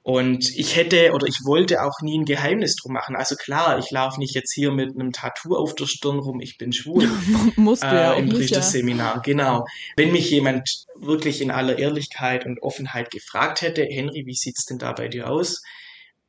Und 0.04 0.50
ich 0.58 0.76
hätte 0.76 1.14
oder 1.14 1.28
ich 1.28 1.46
wollte 1.46 1.82
auch 1.82 2.02
nie 2.02 2.20
ein 2.20 2.26
Geheimnis 2.26 2.76
drum 2.76 2.92
machen. 2.92 3.16
Also 3.16 3.38
klar, 3.38 3.80
ich 3.80 3.90
laufe 3.90 4.20
nicht 4.20 4.36
jetzt 4.36 4.54
hier 4.54 4.72
mit 4.72 4.94
einem 4.94 5.14
Tattoo 5.14 5.56
auf 5.56 5.76
der 5.76 5.86
Stirn 5.86 6.20
rum, 6.20 6.42
ich 6.42 6.58
bin 6.58 6.74
schwul. 6.74 7.10
Musst 7.56 7.84
du 7.84 7.88
äh, 7.88 7.96
ja 7.96 8.14
Im 8.14 8.28
Prichterseminar, 8.28 9.16
ja. 9.16 9.22
genau. 9.22 9.66
Wenn 9.96 10.12
mich 10.12 10.30
jemand 10.30 10.86
wirklich 10.96 11.40
in 11.40 11.52
aller 11.52 11.80
Ehrlichkeit 11.80 12.46
und 12.46 12.62
Offenheit 12.62 13.12
gefragt 13.12 13.62
hätte, 13.62 13.84
Henry, 13.84 14.26
wie 14.26 14.36
sieht's 14.36 14.66
denn 14.66 14.78
da 14.78 14.92
bei 14.92 15.08
dir 15.08 15.30
aus? 15.30 15.62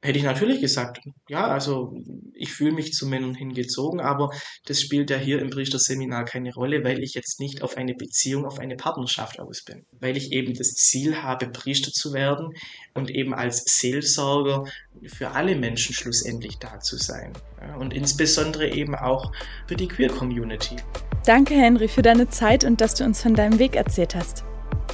Hätte 0.05 0.19
ich 0.19 0.25
natürlich 0.25 0.61
gesagt, 0.61 1.01
ja, 1.29 1.47
also 1.47 1.97
ich 2.35 2.53
fühle 2.53 2.73
mich 2.73 2.93
zu 2.93 3.07
Männern 3.07 3.35
hingezogen, 3.35 4.01
aber 4.01 4.31
das 4.67 4.83
spielt 4.83 5.09
ja 5.09 5.17
hier 5.17 5.41
im 5.41 5.49
Priesterseminar 5.49 6.27
keine 6.27 6.53
Rolle, 6.53 6.85
weil 6.85 7.03
ich 7.03 7.15
jetzt 7.15 7.41
nicht 7.41 7.63
auf 7.63 7.79
eine 7.79 7.95
Beziehung, 7.95 8.45
auf 8.45 8.59
eine 8.59 8.77
Partnerschaft 8.77 9.41
aus 9.41 9.65
bin. 9.65 9.87
Weil 10.01 10.19
ich 10.19 10.33
eben 10.33 10.53
das 10.53 10.75
Ziel 10.75 11.23
habe, 11.23 11.47
Priester 11.47 11.91
zu 11.91 12.13
werden 12.13 12.51
und 12.93 13.11
eben 13.11 13.33
als 13.33 13.65
Seelsorger 13.65 14.65
für 15.07 15.31
alle 15.31 15.57
Menschen 15.57 15.95
schlussendlich 15.95 16.59
da 16.59 16.81
zu 16.81 16.99
sein. 16.99 17.33
Und 17.79 17.95
insbesondere 17.95 18.69
eben 18.69 18.95
auch 18.95 19.33
für 19.67 19.77
die 19.77 19.89
Queer 19.89 20.11
Community. 20.11 20.77
Danke, 21.25 21.55
Henry, 21.55 21.89
für 21.89 22.03
deine 22.03 22.29
Zeit 22.29 22.65
und 22.65 22.83
dass 22.83 22.95
du 22.95 23.05
uns 23.05 23.23
von 23.23 23.33
deinem 23.33 23.59
Weg 23.59 23.75
erzählt 23.75 24.15
hast. 24.15 24.45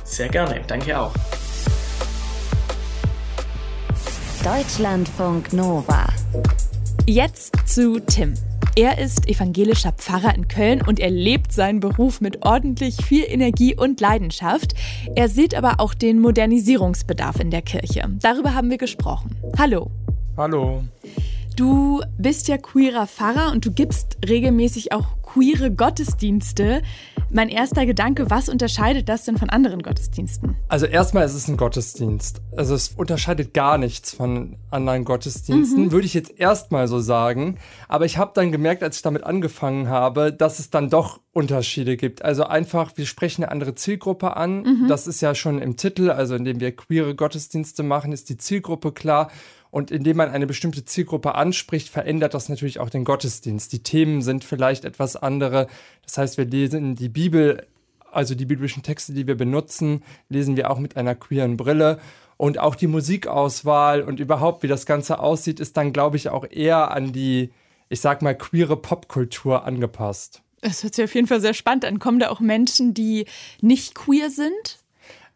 Sehr 0.04 0.28
gerne, 0.28 0.62
danke 0.68 0.96
auch. 0.96 1.12
Deutschlandfunk 4.44 5.52
Nova. 5.52 6.06
Jetzt 7.06 7.52
zu 7.66 8.00
Tim. 8.00 8.32
Er 8.74 8.96
ist 8.96 9.28
evangelischer 9.28 9.92
Pfarrer 9.92 10.34
in 10.34 10.48
Köln 10.48 10.80
und 10.80 10.98
er 10.98 11.10
lebt 11.10 11.52
seinen 11.52 11.80
Beruf 11.80 12.22
mit 12.22 12.42
ordentlich 12.42 13.04
viel 13.04 13.24
Energie 13.28 13.76
und 13.76 14.00
Leidenschaft. 14.00 14.74
Er 15.14 15.28
sieht 15.28 15.54
aber 15.54 15.78
auch 15.78 15.92
den 15.92 16.20
Modernisierungsbedarf 16.20 17.38
in 17.38 17.50
der 17.50 17.60
Kirche. 17.60 18.08
Darüber 18.22 18.54
haben 18.54 18.70
wir 18.70 18.78
gesprochen. 18.78 19.36
Hallo. 19.58 19.90
Hallo. 20.38 20.84
Du 21.54 22.00
bist 22.16 22.48
ja 22.48 22.56
queerer 22.56 23.06
Pfarrer 23.06 23.52
und 23.52 23.66
du 23.66 23.72
gibst 23.72 24.16
regelmäßig 24.26 24.92
auch 24.92 25.19
queere 25.32 25.70
Gottesdienste. 25.70 26.82
Mein 27.32 27.48
erster 27.48 27.86
Gedanke, 27.86 28.28
was 28.30 28.48
unterscheidet 28.48 29.08
das 29.08 29.24
denn 29.24 29.38
von 29.38 29.50
anderen 29.50 29.82
Gottesdiensten? 29.82 30.56
Also 30.66 30.86
erstmal 30.86 31.24
ist 31.24 31.34
es 31.34 31.46
ein 31.46 31.56
Gottesdienst. 31.56 32.42
Also 32.56 32.74
es 32.74 32.88
unterscheidet 32.88 33.54
gar 33.54 33.78
nichts 33.78 34.12
von 34.12 34.56
anderen 34.70 35.04
Gottesdiensten, 35.04 35.84
mhm. 35.84 35.92
würde 35.92 36.06
ich 36.06 36.14
jetzt 36.14 36.38
erstmal 36.38 36.88
so 36.88 36.98
sagen. 36.98 37.58
Aber 37.86 38.04
ich 38.04 38.18
habe 38.18 38.32
dann 38.34 38.50
gemerkt, 38.50 38.82
als 38.82 38.96
ich 38.96 39.02
damit 39.02 39.22
angefangen 39.22 39.88
habe, 39.88 40.32
dass 40.32 40.58
es 40.58 40.70
dann 40.70 40.90
doch 40.90 41.20
Unterschiede 41.32 41.96
gibt. 41.96 42.24
Also 42.24 42.44
einfach, 42.44 42.96
wir 42.96 43.06
sprechen 43.06 43.44
eine 43.44 43.52
andere 43.52 43.76
Zielgruppe 43.76 44.36
an. 44.36 44.62
Mhm. 44.62 44.88
Das 44.88 45.06
ist 45.06 45.20
ja 45.20 45.36
schon 45.36 45.62
im 45.62 45.76
Titel, 45.76 46.10
also 46.10 46.34
indem 46.34 46.58
wir 46.58 46.74
queere 46.74 47.14
Gottesdienste 47.14 47.84
machen, 47.84 48.10
ist 48.10 48.28
die 48.28 48.36
Zielgruppe 48.36 48.90
klar. 48.90 49.30
Und 49.70 49.90
indem 49.90 50.16
man 50.16 50.30
eine 50.30 50.46
bestimmte 50.46 50.84
Zielgruppe 50.84 51.34
anspricht, 51.34 51.88
verändert 51.88 52.34
das 52.34 52.48
natürlich 52.48 52.80
auch 52.80 52.90
den 52.90 53.04
Gottesdienst. 53.04 53.72
Die 53.72 53.82
Themen 53.82 54.20
sind 54.20 54.44
vielleicht 54.44 54.84
etwas 54.84 55.16
andere. 55.16 55.68
Das 56.04 56.18
heißt, 56.18 56.38
wir 56.38 56.44
lesen 56.44 56.96
die 56.96 57.08
Bibel, 57.08 57.66
also 58.10 58.34
die 58.34 58.46
biblischen 58.46 58.82
Texte, 58.82 59.12
die 59.12 59.26
wir 59.26 59.36
benutzen, 59.36 60.02
lesen 60.28 60.56
wir 60.56 60.70
auch 60.70 60.78
mit 60.78 60.96
einer 60.96 61.14
queeren 61.14 61.56
Brille. 61.56 62.00
Und 62.36 62.58
auch 62.58 62.74
die 62.74 62.86
Musikauswahl 62.86 64.02
und 64.02 64.18
überhaupt, 64.18 64.62
wie 64.62 64.68
das 64.68 64.86
Ganze 64.86 65.20
aussieht, 65.20 65.60
ist 65.60 65.76
dann, 65.76 65.92
glaube 65.92 66.16
ich, 66.16 66.30
auch 66.30 66.46
eher 66.50 66.90
an 66.90 67.12
die, 67.12 67.52
ich 67.88 68.00
sag 68.00 68.22
mal, 68.22 68.34
queere 68.34 68.76
Popkultur 68.76 69.64
angepasst. 69.64 70.42
Das 70.62 70.82
hört 70.82 70.94
sich 70.94 71.04
auf 71.04 71.14
jeden 71.14 71.26
Fall 71.26 71.40
sehr 71.40 71.54
spannend 71.54 71.84
an. 71.84 71.98
Kommen 71.98 72.18
da 72.18 72.30
auch 72.30 72.40
Menschen, 72.40 72.92
die 72.94 73.26
nicht 73.60 73.94
queer 73.94 74.30
sind? 74.30 74.78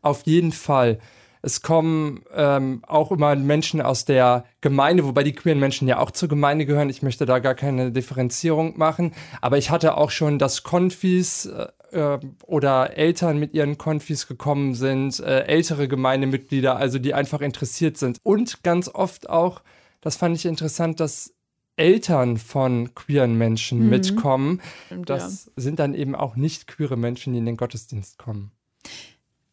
Auf 0.02 0.22
jeden 0.26 0.52
Fall. 0.52 0.98
Es 1.44 1.60
kommen 1.60 2.24
ähm, 2.34 2.82
auch 2.86 3.12
immer 3.12 3.36
Menschen 3.36 3.82
aus 3.82 4.06
der 4.06 4.44
Gemeinde, 4.62 5.04
wobei 5.04 5.24
die 5.24 5.34
queeren 5.34 5.60
Menschen 5.60 5.86
ja 5.86 5.98
auch 5.98 6.10
zur 6.10 6.30
Gemeinde 6.30 6.64
gehören. 6.64 6.88
Ich 6.88 7.02
möchte 7.02 7.26
da 7.26 7.38
gar 7.38 7.54
keine 7.54 7.92
Differenzierung 7.92 8.78
machen. 8.78 9.12
Aber 9.42 9.58
ich 9.58 9.68
hatte 9.68 9.98
auch 9.98 10.10
schon, 10.10 10.38
dass 10.38 10.62
Konfis 10.62 11.44
äh, 11.44 11.66
äh, 11.92 12.18
oder 12.46 12.96
Eltern 12.96 13.38
mit 13.38 13.52
ihren 13.52 13.76
Konfis 13.76 14.26
gekommen 14.26 14.74
sind, 14.74 15.20
äh, 15.20 15.40
ältere 15.40 15.86
Gemeindemitglieder, 15.86 16.76
also 16.76 16.98
die 16.98 17.12
einfach 17.12 17.42
interessiert 17.42 17.98
sind. 17.98 18.16
Und 18.22 18.62
ganz 18.62 18.88
oft 18.88 19.28
auch, 19.28 19.60
das 20.00 20.16
fand 20.16 20.36
ich 20.36 20.46
interessant, 20.46 20.98
dass 20.98 21.34
Eltern 21.76 22.38
von 22.38 22.94
queeren 22.94 23.36
Menschen 23.36 23.80
mhm. 23.80 23.90
mitkommen. 23.90 24.62
Das 25.04 25.44
ja. 25.44 25.52
sind 25.56 25.78
dann 25.78 25.92
eben 25.92 26.14
auch 26.14 26.36
nicht 26.36 26.68
queere 26.68 26.96
Menschen, 26.96 27.34
die 27.34 27.40
in 27.40 27.46
den 27.46 27.58
Gottesdienst 27.58 28.16
kommen. 28.16 28.50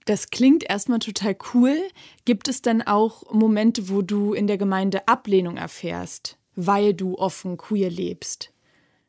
Das 0.05 0.29
klingt 0.29 0.67
erstmal 0.67 0.99
total 0.99 1.35
cool. 1.53 1.77
Gibt 2.25 2.47
es 2.47 2.61
dann 2.61 2.81
auch 2.81 3.31
Momente, 3.31 3.89
wo 3.89 4.01
du 4.01 4.33
in 4.33 4.47
der 4.47 4.57
Gemeinde 4.57 5.07
Ablehnung 5.07 5.57
erfährst, 5.57 6.37
weil 6.55 6.93
du 6.93 7.17
offen 7.17 7.57
queer 7.57 7.89
lebst? 7.89 8.51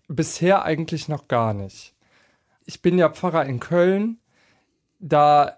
Bisher 0.08 0.64
eigentlich 0.64 1.08
noch 1.08 1.28
gar 1.28 1.54
nicht. 1.54 1.94
Ich 2.64 2.82
bin 2.82 2.98
ja 2.98 3.08
Pfarrer 3.08 3.46
in 3.46 3.60
Köln. 3.60 4.18
Da 4.98 5.56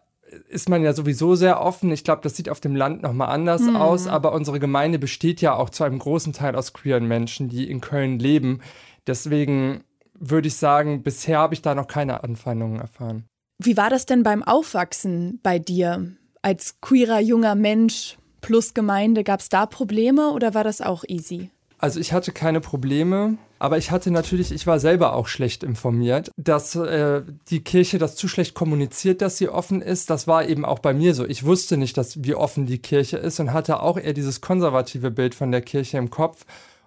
ist 0.48 0.68
man 0.68 0.82
ja 0.82 0.92
sowieso 0.92 1.34
sehr 1.34 1.60
offen. 1.60 1.90
Ich 1.90 2.04
glaube, 2.04 2.22
das 2.22 2.36
sieht 2.36 2.48
auf 2.48 2.60
dem 2.60 2.76
Land 2.76 3.02
nochmal 3.02 3.28
anders 3.28 3.62
mhm. 3.62 3.76
aus, 3.76 4.06
aber 4.06 4.32
unsere 4.32 4.60
Gemeinde 4.60 4.98
besteht 4.98 5.40
ja 5.40 5.54
auch 5.54 5.70
zu 5.70 5.84
einem 5.84 5.98
großen 5.98 6.32
Teil 6.32 6.56
aus 6.56 6.72
queeren 6.72 7.06
Menschen, 7.06 7.48
die 7.48 7.70
in 7.70 7.80
Köln 7.80 8.18
leben. 8.18 8.60
Deswegen 9.06 9.84
würde 10.14 10.48
ich 10.48 10.56
sagen, 10.56 11.02
bisher 11.02 11.38
habe 11.38 11.54
ich 11.54 11.62
da 11.62 11.74
noch 11.74 11.88
keine 11.88 12.22
Anfeindungen 12.24 12.80
erfahren. 12.80 13.28
Wie 13.58 13.76
war 13.76 13.90
das 13.90 14.06
denn 14.06 14.22
beim 14.22 14.42
Aufwachsen 14.42 15.38
bei 15.42 15.58
dir? 15.58 16.12
Als 16.42 16.80
queerer 16.80 17.20
junger 17.20 17.54
Mensch 17.54 18.18
plus 18.40 18.74
Gemeinde, 18.74 19.24
gab 19.24 19.40
es 19.40 19.48
da 19.48 19.64
Probleme 19.64 20.30
oder 20.30 20.54
war 20.54 20.64
das 20.64 20.80
auch 20.80 21.04
easy? 21.08 21.50
Also 21.78 22.00
ich 22.00 22.12
hatte 22.12 22.32
keine 22.32 22.60
Probleme, 22.60 23.36
aber 23.58 23.78
ich 23.78 23.90
hatte 23.90 24.10
natürlich, 24.10 24.52
ich 24.52 24.66
war 24.66 24.78
selber 24.78 25.14
auch 25.14 25.28
schlecht 25.28 25.62
informiert, 25.62 26.30
dass 26.36 26.74
äh, 26.74 27.22
die 27.48 27.62
Kirche 27.62 27.98
das 27.98 28.16
zu 28.16 28.28
schlecht 28.28 28.54
kommuniziert, 28.54 29.22
dass 29.22 29.38
sie 29.38 29.48
offen 29.48 29.82
ist. 29.82 30.10
Das 30.10 30.26
war 30.26 30.46
eben 30.46 30.64
auch 30.64 30.78
bei 30.78 30.94
mir 30.94 31.14
so. 31.14 31.26
Ich 31.26 31.44
wusste 31.44 31.76
nicht, 31.76 31.96
dass, 31.96 32.22
wie 32.24 32.34
offen 32.34 32.66
die 32.66 32.78
Kirche 32.78 33.18
ist 33.18 33.40
und 33.40 33.52
hatte 33.52 33.80
auch 33.80 33.98
eher 33.98 34.12
dieses 34.12 34.40
konservative 34.40 35.10
Bild 35.10 35.34
von 35.34 35.50
der 35.50 35.62
Kirche 35.62 35.98
im 35.98 36.10
Kopf 36.10 36.44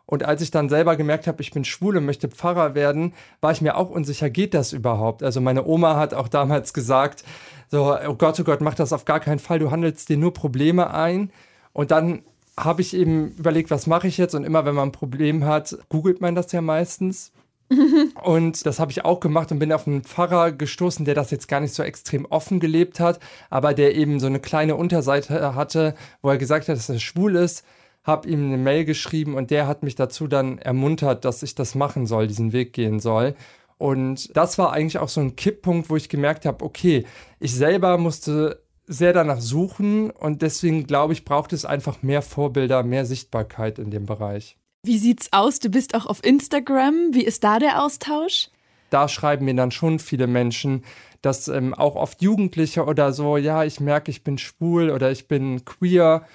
und 0.08 0.24
als 0.24 0.42
ich 0.42 0.52
dann 0.52 0.70
selber 0.70 0.96
gemerkt 0.96 1.28
habe, 1.28 1.42
ich 1.42 1.52
bin 1.52 1.66
schwul 1.66 1.98
und 1.98 2.06
möchte 2.06 2.30
Pfarrer 2.30 2.76
werden, 2.76 3.14
war 3.42 3.52
ich 3.52 3.62
mir 3.62 3.76
auch 3.76 3.90
unsicher, 3.90 4.30
geht 4.30 4.54
das 4.54 4.72
überhaupt? 4.72 5.22
Also 5.22 5.42
meine 5.42 5.66
Oma 5.66 5.98
hat 5.98 6.14
auch 6.14 6.30
damals 6.30 6.74
gesagt, 6.74 7.26
so, 7.70 7.94
oh 7.94 8.16
Gott, 8.16 8.40
oh 8.40 8.46
Gott, 8.46 8.62
mach 8.62 8.74
das 8.74 8.94
auf 8.94 9.04
gar 9.04 9.20
keinen 9.20 9.40
Fall, 9.40 9.60
du 9.60 9.70
handelst 9.70 10.08
dir 10.08 10.16
nur 10.16 10.34
Probleme 10.34 10.94
ein. 10.94 11.30
Und 11.74 11.92
dann 11.92 12.24
habe 12.58 12.82
ich 12.82 12.96
eben 12.96 13.32
überlegt, 13.32 13.70
was 13.70 13.86
mache 13.86 14.08
ich 14.08 14.18
jetzt? 14.18 14.34
Und 14.34 14.46
immer 14.46 14.66
wenn 14.66 14.76
man 14.76 14.90
ein 14.90 14.94
Problem 14.94 15.44
hat, 15.44 15.78
googelt 15.90 16.22
man 16.22 16.36
das 16.36 16.54
ja 16.54 16.62
meistens. 16.62 17.34
und 18.24 18.66
das 18.66 18.80
habe 18.80 18.92
ich 18.92 19.04
auch 19.04 19.20
gemacht 19.20 19.52
und 19.52 19.60
bin 19.60 19.74
auf 19.74 19.88
einen 19.88 20.04
Pfarrer 20.04 20.54
gestoßen, 20.54 21.04
der 21.04 21.16
das 21.16 21.32
jetzt 21.32 21.50
gar 21.50 21.60
nicht 21.60 21.74
so 21.74 21.84
extrem 21.84 22.26
offen 22.26 22.62
gelebt 22.62 23.02
hat, 23.02 23.20
aber 23.50 23.74
der 23.74 23.94
eben 23.94 24.22
so 24.22 24.28
eine 24.28 24.40
kleine 24.40 24.78
Unterseite 24.78 25.54
hatte, 25.54 25.96
wo 26.22 26.30
er 26.30 26.38
gesagt 26.38 26.70
hat, 26.70 26.78
dass 26.78 26.88
er 26.88 27.00
schwul 27.00 27.36
ist 27.36 27.66
habe 28.08 28.28
ihm 28.30 28.48
eine 28.48 28.58
Mail 28.58 28.86
geschrieben 28.86 29.36
und 29.36 29.52
der 29.52 29.68
hat 29.68 29.84
mich 29.84 29.96
dazu 29.96 30.28
dann 30.28 30.58
ermuntert, 30.58 31.26
dass 31.26 31.44
ich 31.44 31.54
das 31.54 31.76
machen 31.76 32.08
soll, 32.08 32.28
diesen 32.28 32.54
Weg 32.54 32.74
gehen 32.74 33.00
soll. 33.00 33.36
Und 33.78 34.36
das 34.36 34.58
war 34.58 34.72
eigentlich 34.72 34.98
auch 34.98 35.10
so 35.10 35.22
ein 35.22 35.36
Kipppunkt, 35.36 35.90
wo 35.90 35.98
ich 35.98 36.10
gemerkt 36.10 36.46
habe, 36.46 36.66
okay, 36.66 37.06
ich 37.40 37.54
selber 37.54 37.98
musste 37.98 38.64
sehr 38.88 39.12
danach 39.12 39.42
suchen 39.42 40.10
und 40.10 40.42
deswegen 40.42 40.88
glaube 40.88 41.14
ich, 41.14 41.26
braucht 41.26 41.52
es 41.52 41.66
einfach 41.66 42.02
mehr 42.02 42.22
Vorbilder, 42.22 42.84
mehr 42.84 43.06
Sichtbarkeit 43.06 43.78
in 43.78 43.92
dem 43.92 44.06
Bereich. 44.06 44.58
Wie 44.84 44.98
sieht's 44.98 45.34
aus? 45.34 45.60
Du 45.60 45.70
bist 45.70 45.94
auch 45.94 46.06
auf 46.06 46.24
Instagram. 46.24 47.10
Wie 47.12 47.26
ist 47.26 47.44
da 47.44 47.60
der 47.60 47.84
Austausch? 47.84 48.50
Da 48.90 49.10
schreiben 49.10 49.44
mir 49.44 49.56
dann 49.56 49.72
schon 49.72 50.00
viele 50.00 50.28
Menschen, 50.28 50.86
dass 51.22 51.50
ähm, 51.50 51.74
auch 51.74 51.96
oft 51.96 52.22
Jugendliche 52.22 52.86
oder 52.86 53.12
so, 53.12 53.36
ja, 53.36 53.66
ich 53.66 53.82
merke, 53.82 54.12
ich 54.12 54.24
bin 54.24 54.38
schwul 54.38 54.92
oder 54.92 55.12
ich 55.12 55.28
bin 55.28 55.66
queer 55.66 56.26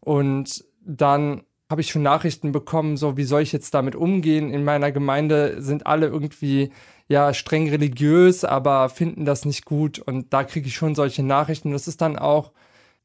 und 0.00 0.64
dann 0.88 1.42
habe 1.70 1.82
ich 1.82 1.90
schon 1.90 2.02
Nachrichten 2.02 2.50
bekommen, 2.50 2.96
so 2.96 3.16
wie 3.16 3.24
soll 3.24 3.42
ich 3.42 3.52
jetzt 3.52 3.74
damit 3.74 3.94
umgehen? 3.94 4.50
In 4.50 4.64
meiner 4.64 4.90
Gemeinde 4.90 5.60
sind 5.60 5.86
alle 5.86 6.06
irgendwie 6.06 6.72
ja 7.08 7.34
streng 7.34 7.68
religiös, 7.68 8.44
aber 8.44 8.88
finden 8.88 9.26
das 9.26 9.44
nicht 9.44 9.66
gut 9.66 9.98
und 9.98 10.32
da 10.32 10.44
kriege 10.44 10.66
ich 10.66 10.74
schon 10.74 10.94
solche 10.94 11.22
Nachrichten. 11.22 11.72
Das 11.72 11.86
ist 11.86 12.00
dann 12.00 12.18
auch 12.18 12.52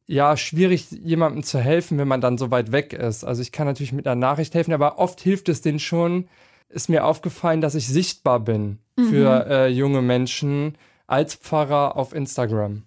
ja 0.08 0.38
schwierig, 0.38 0.92
jemandem 0.92 1.44
zu 1.44 1.60
helfen, 1.60 1.98
wenn 1.98 2.08
man 2.08 2.22
dann 2.22 2.38
so 2.38 2.52
weit 2.52 2.72
weg 2.72 2.94
ist. 2.94 3.26
Also 3.26 3.42
ich 3.42 3.52
kann 3.52 3.68
natürlich 3.68 3.94
mit 3.94 4.08
einer 4.08 4.20
Nachricht 4.20 4.54
helfen, 4.54 4.74
aber 4.74 4.98
oft 4.98 5.20
hilft 5.20 5.50
es 5.50 5.62
denen 5.62 5.80
schon. 5.80 6.28
Ist 6.70 6.90
mir 6.90 7.06
aufgefallen, 7.06 7.62
dass 7.62 7.76
ich 7.76 7.88
sichtbar 7.88 8.40
bin 8.40 8.80
mhm. 8.96 9.10
für 9.10 9.46
äh, 9.48 9.68
junge 9.68 10.02
Menschen 10.02 10.78
als 11.06 11.36
Pfarrer 11.36 11.98
auf 11.98 12.14
Instagram. 12.14 12.84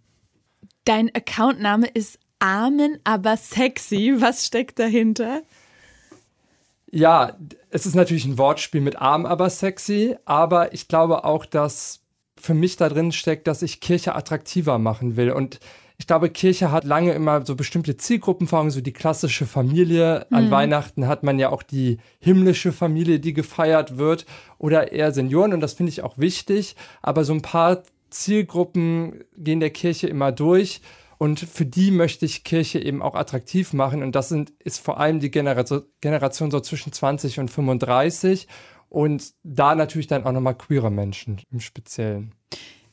Dein 0.85 1.15
Accountname 1.15 1.87
ist 1.87 2.19
Armen, 2.39 2.99
aber 3.05 3.37
sexy. 3.37 4.15
Was 4.19 4.47
steckt 4.47 4.79
dahinter? 4.79 5.43
Ja, 6.91 7.37
es 7.71 7.87
ist 7.87 7.95
natürlich 7.95 8.25
ein 8.25 8.39
Wortspiel 8.39 8.81
mit 8.81 8.97
arm, 8.97 9.27
aber 9.27 9.51
sexy, 9.51 10.17
aber 10.25 10.73
ich 10.73 10.89
glaube 10.89 11.25
auch, 11.25 11.45
dass 11.45 12.01
für 12.39 12.55
mich 12.55 12.77
da 12.77 12.89
drin 12.89 13.13
steckt, 13.13 13.47
dass 13.47 13.63
ich 13.63 13.81
Kirche 13.81 14.15
attraktiver 14.15 14.79
machen 14.79 15.17
will. 15.17 15.31
Und 15.31 15.59
ich 15.99 16.07
glaube, 16.07 16.29
Kirche 16.29 16.71
hat 16.71 16.85
lange 16.85 17.13
immer 17.13 17.45
so 17.45 17.57
bestimmte 17.57 17.97
Zielgruppen 17.97 18.47
vor 18.47 18.61
Augen, 18.61 18.71
so 18.71 18.81
die 18.81 18.93
klassische 18.93 19.47
Familie. 19.47 20.31
An 20.31 20.47
mhm. 20.47 20.51
Weihnachten 20.51 21.07
hat 21.07 21.23
man 21.23 21.39
ja 21.39 21.49
auch 21.49 21.63
die 21.63 21.99
himmlische 22.21 22.73
Familie, 22.73 23.19
die 23.19 23.33
gefeiert 23.33 23.97
wird, 23.97 24.27
oder 24.59 24.93
eher 24.93 25.13
Senioren. 25.13 25.55
Und 25.55 25.61
das 25.61 25.73
finde 25.73 25.91
ich 25.91 26.03
auch 26.03 26.19
wichtig. 26.19 26.77
Aber 27.01 27.25
so 27.25 27.33
ein 27.33 27.43
paar 27.43 27.83
Zielgruppen 28.11 29.25
gehen 29.37 29.61
der 29.61 29.71
Kirche 29.71 30.07
immer 30.07 30.33
durch. 30.33 30.83
Und 31.19 31.41
für 31.41 31.65
die 31.65 31.91
möchte 31.91 32.27
ich 32.27 32.45
Kirche 32.45 32.79
eben 32.79 33.03
auch 33.03 33.15
attraktiv 33.15 33.73
machen. 33.73 34.03
Und 34.03 34.13
das 34.13 34.29
sind, 34.29 34.51
ist 34.59 34.81
vor 34.81 35.01
allem 35.01 35.21
die 35.21 35.31
Generation, 35.31 35.83
Generation 36.01 36.51
so 36.51 36.61
zwischen 36.61 36.93
20 36.93 37.41
und 37.41 37.51
35. 37.51 38.47
Und 38.89 39.33
da 39.43 39.75
natürlich 39.75 40.07
dann 40.07 40.25
auch 40.25 40.33
nochmal 40.33 40.57
queere 40.57 40.91
Menschen 40.91 41.41
im 41.51 41.61
Speziellen. 41.61 42.35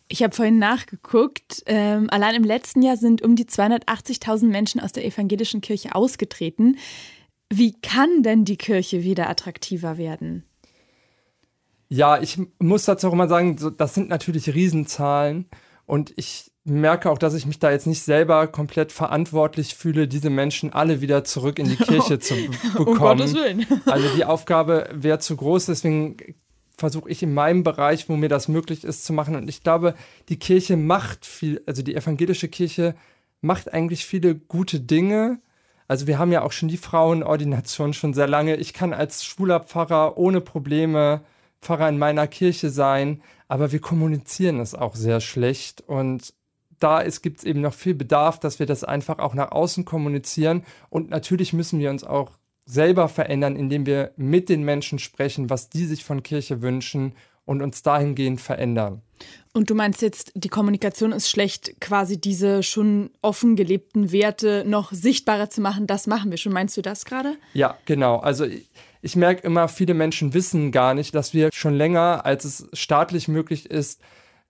Ich 0.08 0.24
habe 0.24 0.36
vorhin 0.36 0.60
nachgeguckt. 0.60 1.64
Ähm, 1.66 2.10
allein 2.10 2.36
im 2.36 2.44
letzten 2.44 2.82
Jahr 2.82 2.98
sind 2.98 3.22
um 3.22 3.36
die 3.36 3.46
280.000 3.46 4.48
Menschen 4.48 4.80
aus 4.80 4.92
der 4.92 5.06
evangelischen 5.06 5.62
Kirche 5.62 5.96
ausgetreten. 5.96 6.78
Wie 7.50 7.74
kann 7.82 8.24
denn 8.24 8.46
die 8.46 8.58
Kirche 8.58 9.04
wieder 9.04 9.30
attraktiver 9.30 9.98
werden? 9.98 10.44
Ja, 11.90 12.20
ich 12.20 12.40
muss 12.60 12.86
dazu 12.86 13.08
auch 13.08 13.14
mal 13.14 13.30
sagen, 13.30 13.76
das 13.78 13.94
sind 13.94 14.10
natürlich 14.10 14.54
Riesenzahlen. 14.54 15.46
Und 15.86 16.14
ich 16.16 16.53
merke 16.66 17.10
auch, 17.10 17.18
dass 17.18 17.34
ich 17.34 17.46
mich 17.46 17.60
da 17.60 17.72
jetzt 17.72 17.88
nicht 17.88 18.04
selber 18.04 18.48
komplett 18.48 18.92
verantwortlich 18.92 19.76
fühle, 19.76 20.08
diese 20.08 20.30
Menschen 20.30 20.72
alle 20.72 21.02
wieder 21.02 21.24
zurück 21.24 21.60
in 21.60 21.68
die 21.68 21.76
Kirche 21.76 22.20
zu 22.20 22.36
bekommen. 22.74 22.88
Um 22.88 22.98
Gottes 22.98 23.34
Willen. 23.34 23.66
also 23.86 24.08
die 24.16 24.26
Aufgabe 24.26 24.90
wäre 24.94 25.20
zu 25.20 25.36
groß, 25.36 25.66
deswegen 25.66 26.18
versuche 26.78 27.10
ich 27.10 27.22
in 27.22 27.34
meinem 27.34 27.64
Bereich, 27.64 28.10
wo 28.10 28.16
mir 28.16 28.30
das 28.30 28.48
möglich 28.48 28.84
ist, 28.84 29.06
zu 29.06 29.14
machen. 29.14 29.36
Und 29.36 29.48
ich 29.48 29.62
glaube, 29.62 29.94
die 30.30 30.40
Kirche 30.40 30.78
macht 30.78 31.26
viel, 31.26 31.62
also 31.66 31.84
die 31.84 31.96
evangelische 31.96 32.48
Kirche 32.48 32.96
macht 33.42 33.74
eigentlich 33.74 34.06
viele 34.06 34.36
gute 34.36 34.80
Dinge. 34.80 35.40
Also 35.88 36.08
wir 36.08 36.18
haben 36.18 36.32
ja 36.32 36.42
auch 36.42 36.54
schon 36.54 36.70
die 36.70 36.78
Frauenordination 36.78 37.94
schon 37.94 38.14
sehr 38.14 38.28
lange. 38.28 38.56
Ich 38.56 38.74
kann 38.74 38.94
als 38.94 39.26
schwuler 39.26 39.60
Pfarrer 39.60 40.18
ohne 40.18 40.42
Probleme 40.42 41.22
Pfarrer 41.62 41.90
in 41.90 41.98
meiner 41.98 42.28
Kirche 42.28 42.70
sein, 42.70 43.22
aber 43.48 43.72
wir 43.72 43.80
kommunizieren 43.80 44.60
es 44.60 44.76
auch 44.76 44.96
sehr 44.96 45.22
schlecht 45.22 45.82
und 45.82 46.34
da 46.84 47.04
gibt 47.04 47.40
es 47.40 47.44
eben 47.44 47.62
noch 47.62 47.74
viel 47.74 47.94
Bedarf, 47.94 48.40
dass 48.40 48.60
wir 48.60 48.66
das 48.66 48.84
einfach 48.84 49.20
auch 49.20 49.34
nach 49.34 49.52
außen 49.52 49.86
kommunizieren 49.86 50.64
und 50.90 51.10
natürlich 51.10 51.54
müssen 51.54 51.80
wir 51.80 51.90
uns 51.90 52.04
auch 52.04 52.32
selber 52.66 53.10
verändern, 53.10 53.56
indem 53.56 53.86
wir 53.86 54.12
mit 54.16 54.50
den 54.50 54.64
Menschen 54.64 55.00
sprechen, 55.00 55.50
was 55.50 55.70
die 55.70 55.86
sich 55.86 56.04
von 56.04 56.24
Kirche 56.24 56.62
wünschen 56.62 57.14
und 57.46 57.62
uns 57.62 57.84
dahingehend 57.84 58.40
verändern. 58.40 59.02
Und 59.54 59.70
du 59.70 59.76
meinst 59.76 60.02
jetzt, 60.02 60.32
die 60.36 60.50
Kommunikation 60.50 61.12
ist 61.12 61.30
schlecht, 61.30 61.80
quasi 61.80 62.20
diese 62.20 62.64
schon 62.64 63.12
offen 63.22 63.56
gelebten 63.56 64.12
Werte 64.12 64.64
noch 64.66 64.92
sichtbarer 64.92 65.50
zu 65.50 65.62
machen. 65.62 65.88
Das 65.88 66.08
machen 66.08 66.32
wir 66.32 66.38
schon. 66.38 66.54
Meinst 66.54 66.76
du 66.78 66.82
das 66.82 67.06
gerade? 67.06 67.36
Ja, 67.54 67.78
genau. 67.86 68.18
Also 68.18 68.46
ich, 68.46 68.70
ich 69.02 69.16
merke 69.16 69.46
immer, 69.46 69.68
viele 69.68 69.94
Menschen 69.94 70.34
wissen 70.34 70.72
gar 70.72 70.94
nicht, 70.94 71.14
dass 71.14 71.34
wir 71.34 71.50
schon 71.54 71.76
länger, 71.76 72.26
als 72.26 72.46
es 72.46 72.68
staatlich 72.74 73.28
möglich 73.28 73.70
ist, 73.70 74.02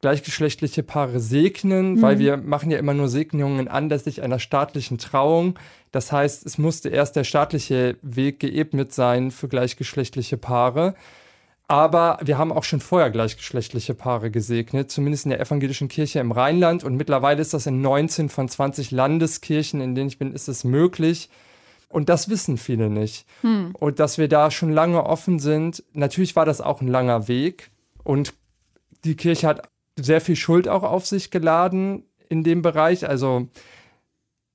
gleichgeschlechtliche 0.04 0.84
Paare 0.84 1.22
segnen, 1.22 1.94
mhm. 1.94 2.02
weil 2.02 2.20
wir 2.20 2.36
machen 2.36 2.70
ja 2.70 2.78
immer 2.78 2.94
nur 2.94 3.08
Segnungen 3.08 3.70
anlässlich 3.70 4.22
einer 4.22 4.38
staatlichen 4.38 4.98
Trauung. 4.98 5.58
Das 5.94 6.12
heißt, 6.12 6.46
es 6.46 6.58
musste 6.58 6.90
erst 6.90 7.16
der 7.16 7.24
staatliche 7.24 7.96
Weg 8.02 8.42
geebnet 8.42 8.92
sein 8.92 9.32
für 9.32 9.48
gleichgeschlechtliche 9.48 10.36
Paare. 10.36 10.94
Aber 11.70 12.20
wir 12.22 12.38
haben 12.38 12.52
auch 12.52 12.66
schon 12.66 12.82
vorher 12.82 13.12
gleichgeschlechtliche 13.12 13.94
Paare 13.94 14.30
gesegnet, 14.30 14.92
zumindest 14.92 15.24
in 15.24 15.30
der 15.30 15.40
evangelischen 15.40 15.88
Kirche 15.88 16.20
im 16.20 16.34
Rheinland. 16.34 16.84
Und 16.84 16.98
mittlerweile 16.98 17.42
ist 17.42 17.54
das 17.54 17.66
in 17.66 17.80
19 17.80 18.28
von 18.28 18.50
20 18.50 18.92
Landeskirchen, 18.92 19.80
in 19.80 19.96
denen 19.96 20.10
ich 20.10 20.20
bin, 20.20 20.34
ist 20.34 20.50
es 20.50 20.66
möglich. 20.66 21.30
Und 21.88 22.10
das 22.10 22.28
wissen 22.28 22.58
viele 22.58 22.90
nicht. 22.90 23.26
Hm. 23.40 23.74
Und 23.80 24.02
dass 24.02 24.18
wir 24.18 24.28
da 24.28 24.52
schon 24.52 24.74
lange 24.74 25.06
offen 25.06 25.40
sind. 25.40 25.82
Natürlich 25.94 26.36
war 26.36 26.44
das 26.44 26.60
auch 26.60 26.82
ein 26.82 26.90
langer 26.90 27.30
Weg. 27.30 27.72
Und 28.04 28.34
die 29.06 29.16
Kirche 29.16 29.48
hat 29.48 29.70
sehr 30.00 30.22
viel 30.22 30.36
Schuld 30.36 30.68
auch 30.68 30.84
auf 30.84 31.06
sich 31.06 31.32
geladen 31.32 32.04
in 32.30 32.44
dem 32.44 32.62
Bereich. 32.62 33.08
Also 33.08 33.48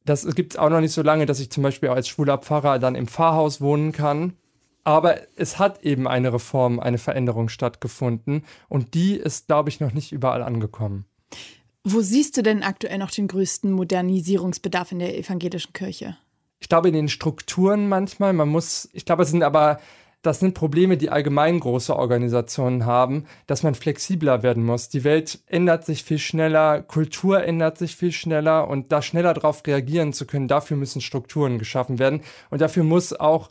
das 0.04 0.26
gibt 0.35 0.54
es 0.54 0.59
auch 0.59 0.71
noch 0.71 0.80
nicht 0.80 0.92
so 0.92 1.02
lange, 1.02 1.26
dass 1.26 1.40
ich 1.40 1.50
zum 1.50 1.62
Beispiel 1.62 1.90
als 1.90 2.09
schwuler 2.09 2.38
Pfarrer 2.38 2.78
dann 2.78 2.95
im 2.95 3.07
Pfarrhaus 3.07 3.61
wohnen 3.61 3.92
kann. 3.92 4.35
Aber 4.85 5.16
es 5.37 5.59
hat 5.59 5.85
eben 5.85 6.09
eine 6.09 6.33
Reform, 6.33 6.80
eine 6.80 6.99
Veränderung 6.99 7.50
stattgefunden 7.50 8.45
und 8.68 8.95
die 8.95 9.16
ist, 9.16 9.47
glaube 9.47 9.68
ich, 9.68 9.80
noch 9.80 9.92
nicht 9.92 10.12
überall 10.12 10.42
angekommen. 10.42 11.04
Wo 11.85 12.00
siehst 12.00 12.37
du 12.37 12.42
denn 12.42 12.62
aktuell 12.62 12.99
noch 12.99 13.11
den 13.11 13.28
größten 13.28 13.71
Modernisierungsbedarf 13.71 14.92
in 14.92 14.99
der 15.00 15.18
evangelischen 15.18 15.73
Kirche? 15.73 16.16
Ich 16.61 16.68
glaube 16.68 16.88
in 16.88 16.95
den 16.95 17.09
Strukturen 17.09 17.88
manchmal. 17.88 18.33
Man 18.33 18.49
muss, 18.49 18.88
ich 18.92 19.04
glaube, 19.04 19.23
es 19.23 19.30
sind 19.30 19.42
aber 19.42 19.78
das 20.28 20.40
sind 20.40 20.52
Probleme, 20.52 20.99
die 20.99 21.08
allgemein 21.08 21.58
große 21.58 21.97
Organisationen 21.97 22.85
haben, 22.85 23.25
dass 23.47 23.62
man 23.62 23.75
flexibler 23.75 24.42
werden 24.42 24.62
muss. 24.62 24.90
Die 24.90 25.02
Welt 25.02 25.38
ändert 25.47 25.87
sich 25.87 26.04
viel 26.04 26.18
schneller, 26.18 26.82
Kultur 26.82 27.42
ändert 27.42 27.78
sich 27.78 27.97
viel 27.97 28.12
schneller 28.12 28.68
und 28.68 28.92
da 28.92 29.00
schneller 29.00 29.32
darauf 29.32 29.66
reagieren 29.66 30.12
zu 30.12 30.26
können, 30.26 30.47
dafür 30.47 30.76
müssen 30.76 31.00
Strukturen 31.00 31.58
geschaffen 31.58 31.99
werden 31.99 32.20
und 32.50 32.61
dafür 32.61 32.85
muss 32.85 33.14
auch 33.14 33.49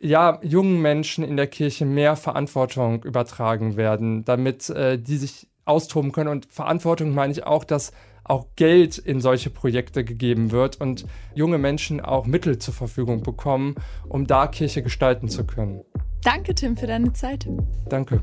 ja, 0.00 0.40
jungen 0.42 0.82
Menschen 0.82 1.22
in 1.22 1.36
der 1.36 1.46
Kirche 1.46 1.84
mehr 1.84 2.16
Verantwortung 2.16 3.04
übertragen 3.04 3.76
werden, 3.76 4.24
damit 4.24 4.70
äh, 4.70 4.98
die 4.98 5.18
sich 5.18 5.46
austoben 5.66 6.10
können. 6.10 6.30
Und 6.30 6.46
Verantwortung 6.46 7.14
meine 7.14 7.32
ich 7.32 7.44
auch, 7.44 7.62
dass 7.62 7.92
auch 8.24 8.46
Geld 8.56 8.98
in 8.98 9.20
solche 9.20 9.50
Projekte 9.50 10.04
gegeben 10.04 10.50
wird 10.50 10.80
und 10.80 11.06
junge 11.34 11.58
Menschen 11.58 12.00
auch 12.00 12.26
Mittel 12.26 12.58
zur 12.58 12.74
Verfügung 12.74 13.22
bekommen, 13.22 13.76
um 14.08 14.26
da 14.26 14.48
Kirche 14.48 14.82
gestalten 14.82 15.28
zu 15.28 15.46
können. 15.46 15.84
Danke, 16.22 16.54
Tim, 16.54 16.76
für 16.76 16.86
deine 16.86 17.12
Zeit. 17.12 17.48
Danke. 17.88 18.22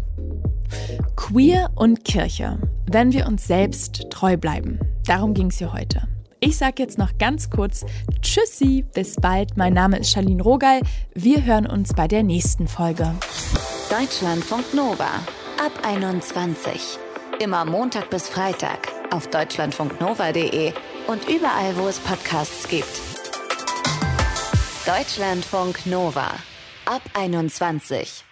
Queer 1.15 1.69
und 1.75 2.03
Kirche. 2.03 2.59
Wenn 2.89 3.13
wir 3.13 3.27
uns 3.27 3.47
selbst 3.47 4.09
treu 4.09 4.37
bleiben. 4.37 4.79
Darum 5.05 5.33
ging 5.33 5.47
es 5.47 5.57
hier 5.57 5.73
heute. 5.73 6.07
Ich 6.39 6.57
sage 6.57 6.83
jetzt 6.83 6.97
noch 6.97 7.17
ganz 7.17 7.49
kurz 7.49 7.85
Tschüssi, 8.21 8.85
bis 8.93 9.15
bald. 9.15 9.57
Mein 9.57 9.73
Name 9.73 9.97
ist 9.97 10.11
Charlene 10.11 10.43
Rogal. 10.43 10.81
Wir 11.13 11.43
hören 11.43 11.65
uns 11.65 11.93
bei 11.93 12.07
der 12.07 12.23
nächsten 12.23 12.67
Folge. 12.67 13.11
Deutschlandfunk 13.89 14.73
Nova 14.73 15.09
ab 15.63 15.71
21. 15.83 16.99
Immer 17.39 17.65
Montag 17.65 18.09
bis 18.09 18.29
Freitag 18.29 18.87
auf 19.11 19.27
deutschlandfunknova.de 19.27 20.73
und 21.07 21.27
überall, 21.29 21.75
wo 21.77 21.87
es 21.87 21.99
Podcasts 21.99 22.67
gibt. 22.67 23.01
Deutschlandfunk 24.85 25.85
Nova 25.85 26.31
ab 26.85 27.01
21. 27.13 28.23